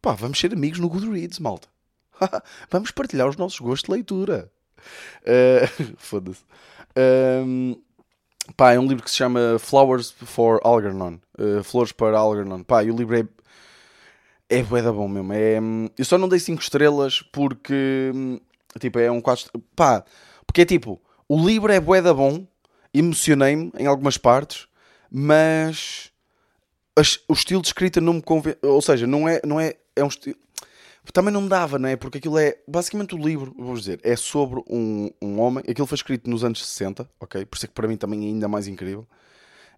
Pá, 0.01 0.13
vamos 0.13 0.39
ser 0.39 0.53
amigos 0.53 0.80
no 0.80 0.88
Goodreads, 0.88 1.39
malta. 1.39 1.68
vamos 2.69 2.92
partilhar 2.92 3.27
os 3.27 3.36
nossos 3.36 3.59
gostos 3.59 3.88
de 3.88 3.92
leitura. 3.92 4.51
Uh, 5.21 5.95
Foda-se. 5.97 6.44
Um, 7.45 7.81
pá, 8.56 8.74
é 8.74 8.80
um 8.80 8.88
livro 8.88 9.03
que 9.03 9.09
se 9.09 9.18
chama 9.18 9.57
Flowers 9.59 10.12
for 10.12 10.59
Algernon. 10.63 11.18
Uh, 11.38 11.63
Flores 11.63 11.92
para 11.92 12.18
Algernon. 12.18 12.63
Pá, 12.63 12.83
e 12.83 12.92
o 12.92 12.95
livro 12.95 13.18
é. 13.18 13.27
É 14.47 14.61
bué 14.61 14.80
da 14.80 14.92
bom 14.94 15.07
mesmo. 15.07 15.33
É, 15.33 15.57
eu 15.97 16.06
só 16.06 16.19
não 16.19 16.30
dei 16.30 16.37
5 16.37 16.61
estrelas 16.61 17.23
porque. 17.33 18.11
Tipo, 18.80 18.99
é 18.99 19.09
um 19.09 19.19
4. 19.19 19.49
Pá, 19.75 20.06
porque 20.45 20.61
é 20.61 20.66
tipo. 20.66 21.02
O 21.27 21.44
livro 21.44 21.71
é 21.71 21.79
bué 21.79 22.01
da 22.01 22.13
bom, 22.13 22.45
emocionei-me 22.94 23.71
em 23.77 23.87
algumas 23.87 24.17
partes, 24.17 24.67
mas 25.11 26.11
o 27.27 27.33
estilo 27.33 27.61
de 27.61 27.67
escrita 27.67 27.99
não 27.99 28.13
me 28.13 28.21
convence. 28.21 28.57
Ou 28.61 28.81
seja, 28.81 29.07
não 29.07 29.27
é, 29.27 29.41
não 29.44 29.59
é, 29.59 29.75
é 29.95 30.03
um 30.03 30.07
estilo. 30.07 30.37
Também 31.13 31.31
não 31.31 31.41
me 31.41 31.49
dava, 31.49 31.77
não 31.77 31.87
é? 31.87 31.95
Porque 31.95 32.17
aquilo 32.17 32.37
é. 32.37 32.57
Basicamente, 32.67 33.13
o 33.13 33.17
livro, 33.17 33.53
vou 33.57 33.75
dizer, 33.75 33.99
é 34.03 34.15
sobre 34.15 34.61
um, 34.67 35.09
um 35.21 35.39
homem. 35.39 35.63
Aquilo 35.67 35.85
foi 35.87 35.95
escrito 35.95 36.29
nos 36.29 36.44
anos 36.44 36.65
60, 36.65 37.07
ok? 37.19 37.45
Por 37.45 37.55
isso 37.55 37.65
é 37.65 37.67
que 37.67 37.73
para 37.73 37.87
mim 37.87 37.97
também 37.97 38.23
é 38.23 38.27
ainda 38.27 38.47
mais 38.47 38.67
incrível. 38.67 39.07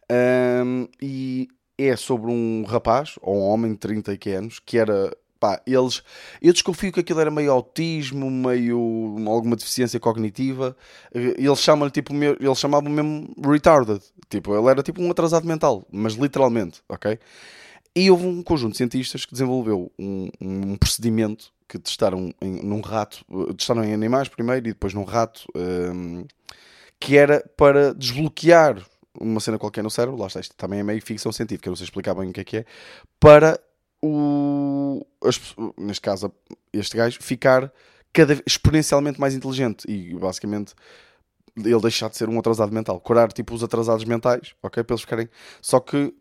Um, 0.09 0.87
e 1.01 1.49
é 1.77 1.95
sobre 1.95 2.31
um 2.31 2.63
rapaz, 2.65 3.19
ou 3.21 3.37
um 3.37 3.41
homem 3.41 3.73
de 3.73 3.77
30 3.77 4.17
anos, 4.37 4.59
que 4.59 4.77
era 4.77 5.15
pá, 5.39 5.62
eles. 5.65 6.03
Eu 6.41 6.53
desconfio 6.53 6.91
que 6.91 7.00
aquilo 7.00 7.20
era 7.20 7.32
meio 7.32 7.51
autismo, 7.51 8.29
meio 8.29 9.15
alguma 9.27 9.56
deficiência 9.56 10.00
cognitiva. 10.00 10.75
Eles 11.13 11.60
chamam 11.60 11.89
tipo, 11.89 12.13
eles 12.13 12.60
chamavam 12.60 12.91
mesmo 12.91 13.34
retarded. 13.44 14.01
Tipo, 14.29 14.58
ele 14.58 14.67
era 14.67 14.84
tipo 14.84 15.01
um 15.01 15.10
atrasado 15.12 15.48
mental, 15.48 15.86
mas 15.91 16.13
literalmente, 16.13 16.82
ok? 16.89 17.20
E 17.96 18.12
houve 18.12 18.27
um 18.27 18.44
conjunto 18.44 18.74
de 18.74 18.77
cientistas 18.77 19.25
que 19.25 19.32
desenvolveu 19.32 19.91
um, 19.98 20.29
um 20.39 20.75
procedimento 20.75 21.51
que 21.67 21.79
testaram 21.79 22.34
em, 22.41 22.63
num 22.63 22.82
rato, 22.82 23.25
testaram 23.56 23.84
em 23.84 23.94
animais 23.94 24.29
primeiro 24.29 24.67
e 24.67 24.72
depois 24.72 24.94
num 24.94 25.03
rato, 25.03 25.46
um, 25.56 26.25
que 27.00 27.17
era 27.17 27.44
para 27.58 27.94
desbloquear 27.94 28.86
uma 29.20 29.39
cena 29.39 29.58
qualquer 29.58 29.84
no 29.84 29.89
cérebro, 29.89 30.20
lá 30.20 30.27
está, 30.27 30.39
isto 30.39 30.56
também 30.56 30.79
é 30.79 30.84
meio 30.84 31.01
ficção 31.01 31.32
científica, 31.32 31.70
não 31.70 31.75
sei 31.75 31.86
explicar 31.86 32.13
bem 32.13 32.29
o 32.29 32.34
que 32.34 32.41
é 32.41 32.44
que 32.44 32.58
é, 32.58 32.65
para 33.20 33.60
o, 34.01 35.05
as, 35.23 35.39
neste 35.77 36.01
caso 36.01 36.31
este 36.71 36.95
gajo, 36.95 37.21
ficar 37.21 37.71
cada, 38.13 38.41
exponencialmente 38.45 39.19
mais 39.19 39.33
inteligente 39.33 39.89
e 39.89 40.13
basicamente 40.15 40.73
ele 41.55 41.79
deixar 41.81 42.09
de 42.09 42.17
ser 42.17 42.29
um 42.29 42.37
atrasado 42.37 42.71
mental, 42.71 42.99
curar 42.99 43.31
tipo 43.31 43.53
os 43.53 43.63
atrasados 43.63 44.05
mentais, 44.05 44.53
ok? 44.61 44.83
Para 44.83 44.93
eles 44.93 45.01
ficarem. 45.01 45.29
Só 45.61 45.79
que, 45.79 46.13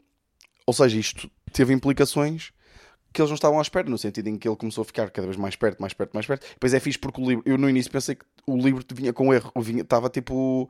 ou 0.67 0.73
seja, 0.73 0.99
isto 0.99 1.31
teve 1.53 1.75
implicações 1.75 2.53
que 3.13 3.21
eles 3.21 3.31
não 3.31 3.35
estavam 3.35 3.59
à 3.59 3.63
espera, 3.63 3.89
no 3.89 3.97
sentido 3.97 4.29
em 4.29 4.37
que 4.37 4.47
ele 4.47 4.57
começou 4.57 4.83
a 4.83 4.85
ficar 4.85 5.11
cada 5.11 5.27
vez 5.27 5.39
mais 5.39 5.57
perto, 5.57 5.81
mais 5.81 5.95
perto, 5.95 6.13
mais 6.13 6.27
perto. 6.27 6.47
Depois 6.53 6.75
é 6.75 6.81
fixe 6.81 6.99
porque 6.99 7.21
o 7.21 7.27
livro, 7.27 7.43
eu 7.47 7.57
no 7.57 7.69
início 7.69 7.91
pensei 7.91 8.15
que 8.15 8.25
o 8.47 8.57
livro 8.57 8.85
vinha 8.95 9.13
com 9.13 9.33
erro, 9.33 9.51
vinha, 9.57 9.83
estava 9.83 10.11
tipo 10.11 10.69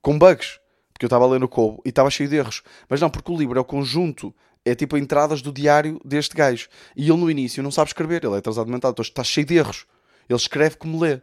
com 0.00 0.18
bugs, 0.18 0.60
porque 0.92 1.04
eu 1.04 1.08
estava 1.08 1.26
lendo 1.26 1.44
o 1.44 1.48
Cobo 1.48 1.82
e 1.84 1.88
estava 1.88 2.08
cheio 2.10 2.28
de 2.28 2.36
erros. 2.36 2.62
Mas 2.88 3.00
não, 3.00 3.10
porque 3.10 3.30
o 3.32 3.36
livro 3.36 3.58
é 3.58 3.60
o 3.60 3.64
conjunto 3.64 4.32
é 4.64 4.74
tipo 4.74 4.96
entradas 4.96 5.42
do 5.42 5.52
diário 5.52 6.00
deste 6.04 6.34
gajo. 6.34 6.68
E 6.96 7.08
ele 7.08 7.16
no 7.18 7.30
início 7.30 7.62
não 7.62 7.70
sabe 7.70 7.88
escrever, 7.88 8.24
ele 8.24 8.34
é 8.34 8.38
atrasado 8.38 8.70
mental, 8.70 8.90
então 8.90 9.02
está 9.02 9.24
cheio 9.24 9.46
de 9.46 9.54
erros. 9.56 9.86
Ele 10.28 10.36
escreve 10.36 10.76
como 10.76 11.00
lê. 11.00 11.20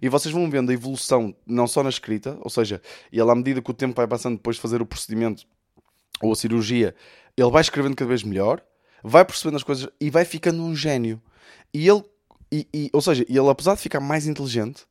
E 0.00 0.08
vocês 0.08 0.32
vão 0.32 0.48
vendo 0.48 0.70
a 0.70 0.74
evolução, 0.74 1.34
não 1.46 1.66
só 1.66 1.82
na 1.82 1.88
escrita, 1.90 2.38
ou 2.40 2.50
seja, 2.50 2.80
ele 3.12 3.30
à 3.30 3.34
medida 3.34 3.60
que 3.60 3.70
o 3.70 3.74
tempo 3.74 3.94
vai 3.96 4.06
passando 4.06 4.36
depois 4.36 4.56
de 4.56 4.62
fazer 4.62 4.80
o 4.80 4.86
procedimento 4.86 5.44
ou 6.22 6.32
a 6.32 6.36
cirurgia, 6.36 6.94
ele 7.36 7.50
vai 7.50 7.60
escrevendo 7.60 7.96
cada 7.96 8.08
vez 8.08 8.22
melhor, 8.22 8.62
vai 9.02 9.24
percebendo 9.24 9.56
as 9.56 9.62
coisas 9.62 9.88
e 10.00 10.08
vai 10.10 10.24
ficando 10.24 10.62
um 10.62 10.74
gênio. 10.74 11.20
E 11.74 11.88
ele, 11.88 12.04
e, 12.50 12.66
e- 12.72 12.90
ou 12.92 13.00
seja, 13.00 13.24
ele 13.28 13.48
apesar 13.48 13.74
de 13.74 13.80
ficar 13.80 14.00
mais 14.00 14.26
inteligente, 14.26 14.86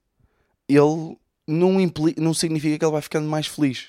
ele 0.68 1.18
não, 1.48 1.80
impli, 1.80 2.13
não 2.18 2.34
significa 2.34 2.77
que 2.77 2.86
ele 2.86 2.92
vai 2.92 3.01
ficando 3.01 3.27
mais 3.30 3.48
feliz. 3.48 3.88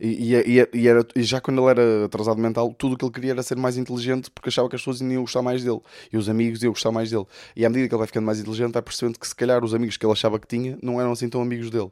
E, 0.00 0.34
e- 0.34 0.68
e- 0.72 0.88
era, 0.88 1.06
e 1.14 1.22
já 1.22 1.40
quando 1.40 1.60
ele 1.60 1.70
era 1.70 2.04
atrasado 2.06 2.40
mental, 2.40 2.72
tudo 2.72 2.94
o 2.94 2.96
que 2.96 3.04
ele 3.04 3.12
queria 3.12 3.30
era 3.32 3.42
ser 3.42 3.56
mais 3.56 3.76
inteligente 3.76 4.30
porque 4.30 4.48
achava 4.48 4.68
que 4.68 4.74
as 4.76 4.80
pessoas 4.80 5.00
iam 5.02 5.20
gostar 5.22 5.42
mais 5.42 5.62
dele 5.62 5.80
e 6.12 6.16
os 6.16 6.28
amigos 6.28 6.62
iam 6.62 6.72
gostar 6.72 6.90
mais 6.90 7.10
dele. 7.10 7.26
E 7.54 7.66
à 7.66 7.68
medida 7.68 7.88
que 7.88 7.94
ele 7.94 7.98
vai 7.98 8.06
ficando 8.06 8.24
mais 8.24 8.40
inteligente, 8.40 8.72
vai 8.72 8.82
percebendo 8.82 9.18
que 9.18 9.28
se 9.28 9.34
calhar 9.34 9.62
os 9.62 9.74
amigos 9.74 9.96
que 9.96 10.06
ele 10.06 10.12
achava 10.12 10.38
que 10.38 10.46
tinha 10.46 10.78
não 10.82 11.00
eram 11.00 11.12
assim 11.12 11.28
tão 11.28 11.42
amigos 11.42 11.70
dele. 11.70 11.90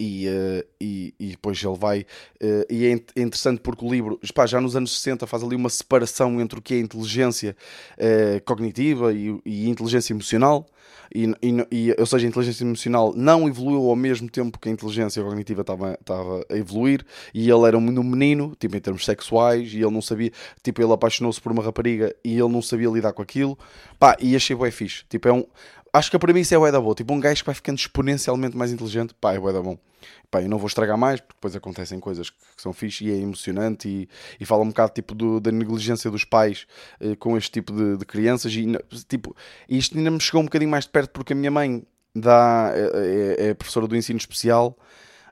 E, 0.00 0.28
eh, 0.28 0.64
e, 0.80 1.14
e 1.18 1.26
depois 1.30 1.62
ele 1.62 1.76
vai. 1.76 2.06
eh, 2.40 2.66
e 2.70 2.86
é 2.86 2.90
é 2.92 3.20
interessante 3.22 3.60
porque 3.60 3.84
o 3.84 3.90
livro, 3.90 4.20
pá, 4.34 4.46
já 4.46 4.60
nos 4.60 4.76
anos 4.76 4.96
60, 4.96 5.26
faz 5.26 5.42
ali 5.42 5.56
uma 5.56 5.68
separação 5.68 6.40
entre 6.40 6.58
o 6.58 6.62
que 6.62 6.74
é 6.74 6.78
inteligência 6.78 7.56
eh, 7.96 8.40
cognitiva 8.44 9.12
e, 9.12 9.36
e 9.44 9.68
inteligência 9.68 10.12
emocional. 10.12 10.66
E, 11.14 11.24
e- 11.72 11.94
ou 11.98 12.06
seja, 12.06 12.26
a 12.26 12.28
inteligência 12.28 12.64
emocional 12.64 13.12
não 13.16 13.48
evoluiu 13.48 13.88
ao 13.88 13.96
mesmo 13.96 14.28
tempo 14.28 14.58
que 14.58 14.68
a 14.68 14.72
inteligência 14.72 15.22
cognitiva 15.22 15.62
estava, 15.62 15.94
estava 15.98 16.44
a 16.50 16.56
evoluir. 16.56 17.04
E 17.34 17.50
ele 17.50 17.66
era 17.66 17.76
um 17.76 17.80
menino, 17.80 18.54
tipo 18.58 18.76
em 18.76 18.80
termos 18.80 19.04
sexuais, 19.04 19.72
e 19.72 19.78
ele 19.78 19.90
não 19.90 20.02
sabia. 20.02 20.30
Tipo, 20.62 20.82
ele 20.82 20.92
apaixonou-se 20.92 21.40
por 21.40 21.50
uma 21.50 21.62
rapariga 21.62 22.14
e 22.24 22.32
ele 22.38 22.48
não 22.48 22.60
sabia 22.62 22.88
lidar 22.90 23.12
com 23.14 23.22
aquilo. 23.22 23.58
Pá, 23.98 24.16
e 24.20 24.36
achei 24.36 24.54
bué 24.54 24.70
fixe. 24.70 25.04
Tipo, 25.08 25.28
é 25.28 25.32
um. 25.32 25.44
Acho 25.92 26.10
que 26.10 26.16
a 26.16 26.18
premissa 26.18 26.54
é 26.54 26.58
bué 26.58 26.70
da 26.70 26.80
boa. 26.80 26.94
Tipo, 26.94 27.14
um 27.14 27.20
gajo 27.20 27.40
que 27.42 27.46
vai 27.46 27.54
ficando 27.54 27.78
exponencialmente 27.78 28.56
mais 28.56 28.70
inteligente. 28.72 29.14
Pá, 29.14 29.32
é 29.34 29.38
bué 29.38 29.52
da 29.52 29.62
bom. 29.62 29.78
Pá, 30.30 30.42
eu 30.42 30.48
não 30.48 30.58
vou 30.58 30.66
estragar 30.66 30.96
mais, 30.98 31.20
porque 31.20 31.34
depois 31.34 31.56
acontecem 31.56 31.98
coisas 31.98 32.28
que 32.30 32.36
são 32.58 32.72
fixe 32.72 33.04
e 33.06 33.10
é 33.10 33.16
emocionante 33.16 33.88
e, 33.88 34.08
e 34.38 34.44
fala 34.44 34.62
um 34.62 34.68
bocado 34.68 34.92
tipo 34.92 35.14
do- 35.14 35.40
da 35.40 35.50
negligência 35.50 36.10
dos 36.10 36.22
pais 36.24 36.66
eh, 37.00 37.16
com 37.16 37.36
este 37.36 37.50
tipo 37.50 37.72
de, 37.72 37.96
de 37.96 38.04
crianças 38.04 38.52
e 38.54 38.66
tipo, 39.08 39.34
isto 39.68 39.96
ainda 39.96 40.10
me 40.10 40.20
chegou 40.20 40.42
um 40.42 40.44
bocadinho 40.44 40.70
mais 40.70 40.84
de 40.84 40.90
perto 40.90 41.10
porque 41.12 41.32
a 41.32 41.36
minha 41.36 41.50
mãe 41.50 41.82
dá, 42.14 42.72
é, 42.74 43.44
é- 43.46 43.48
é 43.48 43.54
professora 43.54 43.86
do 43.86 43.96
ensino 43.96 44.18
especial 44.18 44.76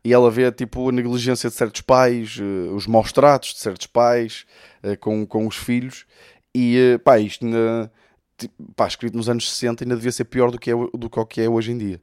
e 0.03 0.13
ela 0.13 0.31
vê 0.31 0.51
tipo 0.51 0.89
a 0.89 0.93
negligência 0.93 1.51
de 1.51 1.55
certos 1.57 1.83
pais, 1.83 2.39
eh, 2.41 2.71
os 2.73 2.87
maus 2.87 3.13
tratos 3.13 3.53
de 3.53 3.59
certos 3.61 3.87
pais 3.87 4.47
eh, 4.83 4.97
com, 4.97 5.27
com 5.27 5.47
os 5.47 5.57
filhos 5.57 6.07
e 6.55 6.77
eh, 6.95 6.99
pá, 6.99 7.19
isto 7.19 7.45
ainda, 7.45 7.93
tipo, 8.37 8.55
pá, 8.75 8.87
escrito 8.87 9.17
nos 9.17 9.29
anos 9.29 9.51
60 9.51 9.85
ainda 9.85 9.97
devia 9.97 10.13
ser 10.13 10.25
pior 10.25 10.51
do 10.51 10.59
que 10.59 10.71
é, 10.71 10.75
do 10.75 11.27
que, 11.27 11.41
é 11.41 11.49
hoje 11.49 11.73
em 11.73 11.79
dia. 11.79 12.03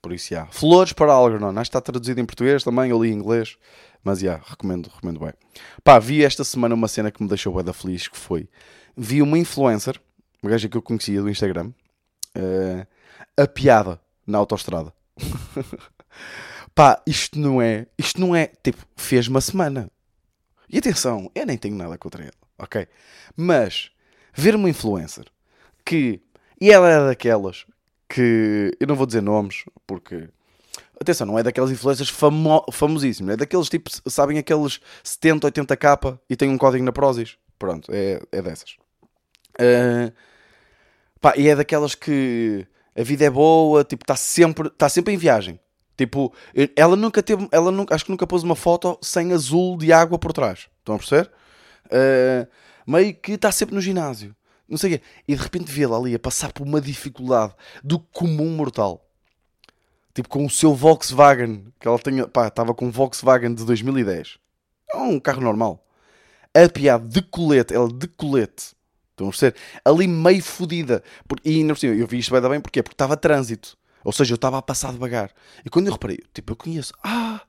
Por 0.00 0.12
isso, 0.12 0.30
já. 0.30 0.46
Flores 0.46 0.92
para 0.92 1.12
Algernon. 1.12 1.50
Acho 1.50 1.56
que 1.56 1.62
está 1.62 1.80
traduzido 1.80 2.20
em 2.20 2.24
português 2.24 2.62
também, 2.62 2.90
eu 2.90 3.02
li 3.02 3.10
em 3.10 3.14
inglês. 3.14 3.56
Mas, 4.02 4.20
já, 4.20 4.40
recomendo, 4.44 4.88
recomendo 4.88 5.20
bem. 5.20 5.32
Pá, 5.82 5.98
vi 5.98 6.24
esta 6.24 6.44
semana 6.44 6.74
uma 6.74 6.88
cena 6.88 7.10
que 7.10 7.22
me 7.22 7.28
deixou 7.28 7.54
bem 7.54 7.64
da 7.64 7.72
feliz, 7.72 8.06
que 8.06 8.16
foi... 8.16 8.48
Vi 8.96 9.22
uma 9.22 9.38
influencer, 9.38 10.00
uma 10.42 10.50
gaja 10.50 10.68
que 10.68 10.76
eu 10.76 10.82
conhecia 10.82 11.20
do 11.20 11.28
Instagram, 11.28 11.72
eh, 12.34 12.86
a 13.36 13.46
piada 13.46 14.00
na 14.26 14.38
autostrada. 14.38 14.92
Pá, 16.74 17.02
isto 17.06 17.38
não 17.38 17.60
é... 17.60 17.86
Isto 17.98 18.20
não 18.20 18.34
é, 18.36 18.46
tipo, 18.62 18.84
fez 18.96 19.26
uma 19.26 19.40
semana. 19.40 19.90
E 20.70 20.78
atenção, 20.78 21.30
eu 21.34 21.46
nem 21.46 21.58
tenho 21.58 21.74
nada 21.74 21.98
contra 21.98 22.22
ela, 22.22 22.32
ok? 22.56 22.86
Mas, 23.36 23.90
ver 24.32 24.54
uma 24.54 24.70
influencer 24.70 25.26
que... 25.88 26.20
E 26.60 26.70
ela 26.70 26.90
é 26.90 27.06
daquelas 27.06 27.64
que... 28.06 28.76
Eu 28.78 28.86
não 28.86 28.94
vou 28.94 29.06
dizer 29.06 29.22
nomes, 29.22 29.64
porque... 29.86 30.28
Atenção, 31.00 31.26
não 31.26 31.38
é 31.38 31.42
daquelas 31.42 31.70
influencers 31.70 32.10
famo 32.10 32.64
famosíssimas, 32.72 33.34
é 33.34 33.36
daqueles 33.36 33.68
tipos, 33.68 34.02
sabem 34.06 34.36
aqueles 34.36 34.80
70, 35.02 35.50
80k 35.50 36.18
e 36.28 36.36
tem 36.36 36.50
um 36.50 36.58
código 36.58 36.84
na 36.84 36.92
Prozis. 36.92 37.38
Pronto, 37.58 37.90
é, 37.92 38.20
é 38.32 38.42
dessas. 38.42 38.76
Ah, 39.58 40.12
pá, 41.20 41.34
e 41.36 41.48
é 41.48 41.54
daquelas 41.54 41.94
que 41.94 42.66
a 42.96 43.02
vida 43.02 43.24
é 43.24 43.30
boa, 43.30 43.84
tipo, 43.84 44.02
está 44.02 44.16
sempre, 44.16 44.68
tá 44.70 44.88
sempre 44.88 45.14
em 45.14 45.16
viagem. 45.16 45.58
Tipo, 45.96 46.32
ela 46.76 46.96
nunca 46.96 47.22
teve, 47.22 47.48
ela 47.52 47.70
nunca, 47.70 47.94
acho 47.94 48.04
que 48.04 48.10
nunca 48.10 48.26
pôs 48.26 48.42
uma 48.42 48.56
foto 48.56 48.98
sem 49.00 49.32
azul 49.32 49.78
de 49.78 49.92
água 49.92 50.18
por 50.18 50.32
trás. 50.32 50.68
Estão 50.80 50.96
a 50.96 50.98
perceber? 50.98 51.30
Ah, 51.90 52.46
meio 52.86 53.14
que 53.14 53.32
está 53.32 53.52
sempre 53.52 53.74
no 53.74 53.80
ginásio. 53.80 54.34
Não 54.68 54.76
sei 54.76 54.94
o 54.94 54.98
quê. 54.98 55.04
E 55.26 55.34
de 55.34 55.42
repente 55.42 55.72
vê-la 55.72 55.96
ali 55.96 56.14
a 56.14 56.18
passar 56.18 56.52
por 56.52 56.66
uma 56.66 56.80
dificuldade 56.80 57.54
do 57.82 57.98
comum 57.98 58.50
mortal. 58.50 59.04
Tipo, 60.14 60.28
com 60.28 60.44
o 60.44 60.50
seu 60.50 60.74
Volkswagen, 60.74 61.72
que 61.78 61.86
ela 61.86 61.98
tinha, 61.98 62.26
pá, 62.26 62.48
estava 62.48 62.74
com 62.74 62.86
um 62.86 62.90
Volkswagen 62.90 63.54
de 63.54 63.64
2010. 63.64 64.38
É 64.92 64.96
um 64.96 65.20
carro 65.20 65.40
normal. 65.40 65.84
A 66.54 66.68
piada 66.68 67.06
de 67.06 67.22
colete, 67.22 67.74
ela 67.74 67.88
de 67.88 68.08
colete. 68.08 68.74
Estão 69.10 69.28
a 69.28 69.30
perceber? 69.30 69.56
Ali 69.84 70.06
meio 70.06 70.42
fodida. 70.42 71.02
E 71.44 71.64
por 71.64 71.78
cima, 71.78 71.94
eu 71.94 72.06
vi 72.06 72.18
isto 72.18 72.32
bem 72.32 72.40
da 72.40 72.48
bem, 72.48 72.60
porquê? 72.60 72.82
Porque 72.82 72.94
estava 72.94 73.16
trânsito. 73.16 73.76
Ou 74.04 74.12
seja, 74.12 74.32
eu 74.32 74.36
estava 74.36 74.58
a 74.58 74.62
passar 74.62 74.92
devagar. 74.92 75.30
E 75.64 75.70
quando 75.70 75.86
eu 75.86 75.92
reparei, 75.92 76.18
tipo, 76.32 76.52
eu 76.52 76.56
conheço. 76.56 76.92
Ah! 77.02 77.42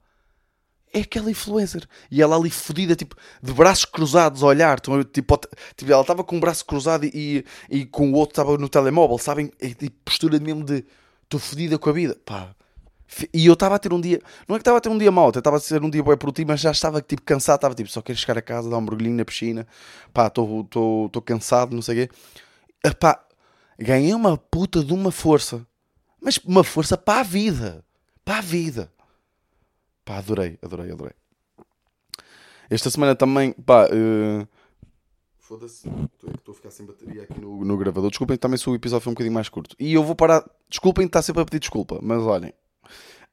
É 0.92 1.02
aquela 1.02 1.30
influencer. 1.30 1.88
E 2.10 2.22
ela 2.22 2.36
ali 2.36 2.50
fodida, 2.50 2.96
tipo, 2.96 3.16
de 3.42 3.54
braços 3.54 3.86
cruzados 3.86 4.42
a 4.42 4.48
olhar. 4.48 4.80
Tipo, 4.80 5.04
tipo, 5.04 5.92
ela 5.92 6.02
estava 6.02 6.24
com 6.24 6.38
o 6.38 6.40
braço 6.40 6.66
cruzado 6.66 7.06
e, 7.06 7.46
e 7.70 7.86
com 7.86 8.12
o 8.12 8.16
outro 8.16 8.34
estava 8.34 8.58
no 8.58 8.68
telemóvel, 8.68 9.18
sabem? 9.18 9.52
É 9.60 9.70
tipo 9.70 9.96
postura 10.04 10.40
mesmo 10.40 10.64
de 10.64 10.84
estou 11.24 11.40
fodida 11.40 11.78
com 11.78 11.90
a 11.90 11.94
vida. 11.94 12.18
Pá. 12.26 12.56
E 13.34 13.46
eu 13.46 13.54
estava 13.54 13.76
a 13.76 13.80
ter 13.80 13.92
um 13.92 14.00
dia, 14.00 14.22
não 14.48 14.56
é 14.56 14.60
que 14.60 14.62
estava 14.62 14.78
a 14.78 14.82
ter 14.82 14.90
um 14.90 14.98
dia 14.98 15.12
mau, 15.12 15.30
estava 15.30 15.58
a 15.58 15.60
ser 15.60 15.84
um 15.84 15.90
dia 15.90 16.04
bem 16.04 16.16
produtivo, 16.16 16.50
mas 16.50 16.60
já 16.60 16.70
estava 16.70 17.02
tipo 17.02 17.24
cansado, 17.24 17.56
estava 17.56 17.74
tipo, 17.74 17.90
só 17.90 18.04
quero 18.04 18.18
chegar 18.18 18.38
a 18.38 18.42
casa, 18.42 18.70
dar 18.70 18.78
um 18.78 18.82
mergulhinho 18.82 19.16
na 19.16 19.26
piscina, 19.26 19.66
pá, 20.14 20.28
estou 20.28 21.22
cansado, 21.26 21.74
não 21.74 21.82
sei 21.82 22.04
o 22.04 22.08
quê. 22.08 22.92
Pá, 23.00 23.20
ganhei 23.80 24.14
uma 24.14 24.38
puta 24.38 24.84
de 24.84 24.94
uma 24.94 25.12
força, 25.12 25.66
mas 26.22 26.38
uma 26.38 26.64
força 26.64 26.96
para 26.96 27.22
a 27.22 27.24
vida, 27.24 27.84
para 28.24 28.38
a 28.38 28.42
vida. 28.42 28.92
Pá, 30.10 30.18
adorei, 30.18 30.58
adorei, 30.64 30.92
adorei. 30.92 31.14
Esta 32.68 32.90
semana 32.90 33.16
também, 33.16 33.52
pá, 33.54 33.88
eh, 33.92 34.48
Foda-se, 35.38 35.88
estou 36.36 36.52
a 36.52 36.56
ficar 36.56 36.72
sem 36.72 36.84
bateria 36.84 37.22
aqui 37.22 37.40
no, 37.40 37.64
no 37.64 37.78
gravador. 37.78 38.10
Desculpem, 38.10 38.36
também 38.36 38.58
se 38.58 38.68
o 38.68 38.74
episódio 38.74 39.04
foi 39.04 39.12
um 39.12 39.14
bocadinho 39.14 39.36
mais 39.36 39.50
curto. 39.50 39.76
E 39.80 39.94
eu 39.94 40.04
vou 40.04 40.16
parar. 40.16 40.44
Desculpem, 40.68 41.06
está 41.06 41.22
sempre 41.22 41.44
a 41.44 41.46
pedir 41.46 41.60
desculpa, 41.60 42.00
mas 42.02 42.24
olhem. 42.24 42.52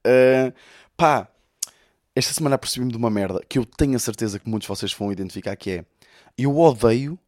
Uh, 0.07 0.53
pá, 0.99 1.27
esta 2.15 2.35
semana 2.35 2.57
apercebi-me 2.57 2.91
de 2.93 2.99
uma 2.99 3.09
merda 3.09 3.43
que 3.49 3.59
eu 3.59 3.65
tenho 3.65 3.97
a 3.97 3.99
certeza 3.99 4.39
que 4.39 4.47
muitos 4.47 4.67
de 4.67 4.69
vocês 4.69 4.93
vão 4.93 5.11
identificar 5.11 5.57
que 5.57 5.71
é. 5.71 5.85
Eu 6.37 6.59
odeio, 6.59 7.19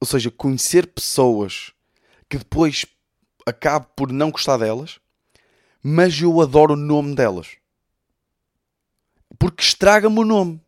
ou 0.00 0.06
seja, 0.06 0.30
conhecer 0.30 0.86
pessoas 0.86 1.74
que 2.26 2.38
depois 2.38 2.86
acabo 3.44 3.86
por 3.94 4.10
não 4.10 4.30
gostar 4.30 4.56
delas, 4.56 4.98
mas 5.82 6.18
eu 6.22 6.40
adoro 6.40 6.72
o 6.72 6.76
nome 6.76 7.14
delas. 7.14 7.58
Porque 9.38 9.62
estraga-me 9.62 10.18
o 10.18 10.24
nome. 10.24 10.60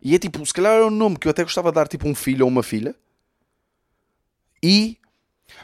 E 0.00 0.14
é 0.14 0.18
tipo, 0.18 0.44
se 0.44 0.52
calhar 0.52 0.72
era 0.72 0.86
um 0.86 0.90
nome 0.90 1.16
que 1.16 1.28
eu 1.28 1.30
até 1.30 1.42
gostava 1.42 1.70
de 1.70 1.76
dar, 1.76 1.86
tipo 1.86 2.08
um 2.08 2.14
filho 2.14 2.44
ou 2.44 2.50
uma 2.50 2.62
filha. 2.62 2.94
E, 4.62 4.98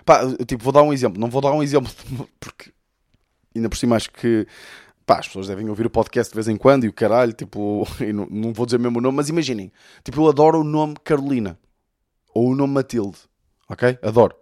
pá, 0.04 0.20
tipo, 0.46 0.62
vou 0.62 0.72
dar 0.72 0.82
um 0.82 0.92
exemplo. 0.92 1.20
Não 1.20 1.30
vou 1.30 1.40
dar 1.40 1.52
um 1.52 1.62
exemplo 1.62 1.90
porque 2.38 2.72
ainda 3.54 3.68
por 3.68 3.76
cima 3.76 3.96
acho 3.96 4.10
que 4.10 4.46
pá, 5.04 5.18
as 5.18 5.26
pessoas 5.26 5.48
devem 5.48 5.68
ouvir 5.68 5.86
o 5.86 5.90
podcast 5.90 6.30
de 6.30 6.34
vez 6.34 6.48
em 6.48 6.56
quando 6.56 6.84
e 6.84 6.88
o 6.88 6.92
caralho, 6.92 7.32
tipo, 7.32 7.86
não, 8.14 8.26
não 8.30 8.52
vou 8.52 8.66
dizer 8.66 8.78
mesmo 8.78 8.98
o 8.98 9.00
nome, 9.00 9.16
mas 9.16 9.28
imaginem, 9.28 9.72
tipo, 10.04 10.20
eu 10.20 10.28
adoro 10.28 10.60
o 10.60 10.64
nome 10.64 10.94
Carolina 11.02 11.58
ou 12.34 12.50
o 12.50 12.54
nome 12.54 12.74
Matilde, 12.74 13.18
ok? 13.68 13.98
Adoro. 14.02 14.36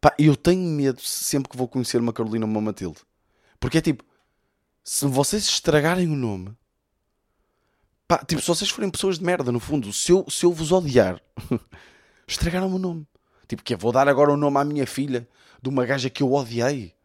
Pá, 0.00 0.14
eu 0.18 0.36
tenho 0.36 0.62
medo 0.62 1.00
sempre 1.00 1.50
que 1.50 1.56
vou 1.56 1.68
conhecer 1.68 2.00
uma 2.00 2.12
Carolina 2.12 2.46
ou 2.46 2.50
uma 2.50 2.60
Matilde, 2.60 2.98
porque 3.60 3.78
é 3.78 3.80
tipo, 3.80 4.04
se 4.82 5.06
vocês 5.06 5.44
estragarem 5.44 6.08
o 6.08 6.16
nome, 6.16 6.56
pá, 8.06 8.18
tipo, 8.18 8.40
se 8.40 8.48
vocês 8.48 8.70
forem 8.70 8.90
pessoas 8.90 9.18
de 9.18 9.24
merda, 9.24 9.50
no 9.52 9.60
fundo, 9.60 9.92
se 9.92 10.12
eu, 10.12 10.26
se 10.28 10.44
eu 10.44 10.52
vos 10.52 10.72
odiar, 10.72 11.20
estragaram 12.26 12.72
o 12.72 12.78
nome. 12.78 13.06
Tipo, 13.48 13.62
que 13.62 13.74
é, 13.74 13.76
vou 13.76 13.92
dar 13.92 14.08
agora 14.08 14.32
o 14.32 14.36
nome 14.36 14.58
à 14.58 14.64
minha 14.64 14.86
filha 14.86 15.28
de 15.62 15.68
uma 15.68 15.84
gaja 15.86 16.10
que 16.10 16.22
eu 16.22 16.32
odiei 16.32 16.96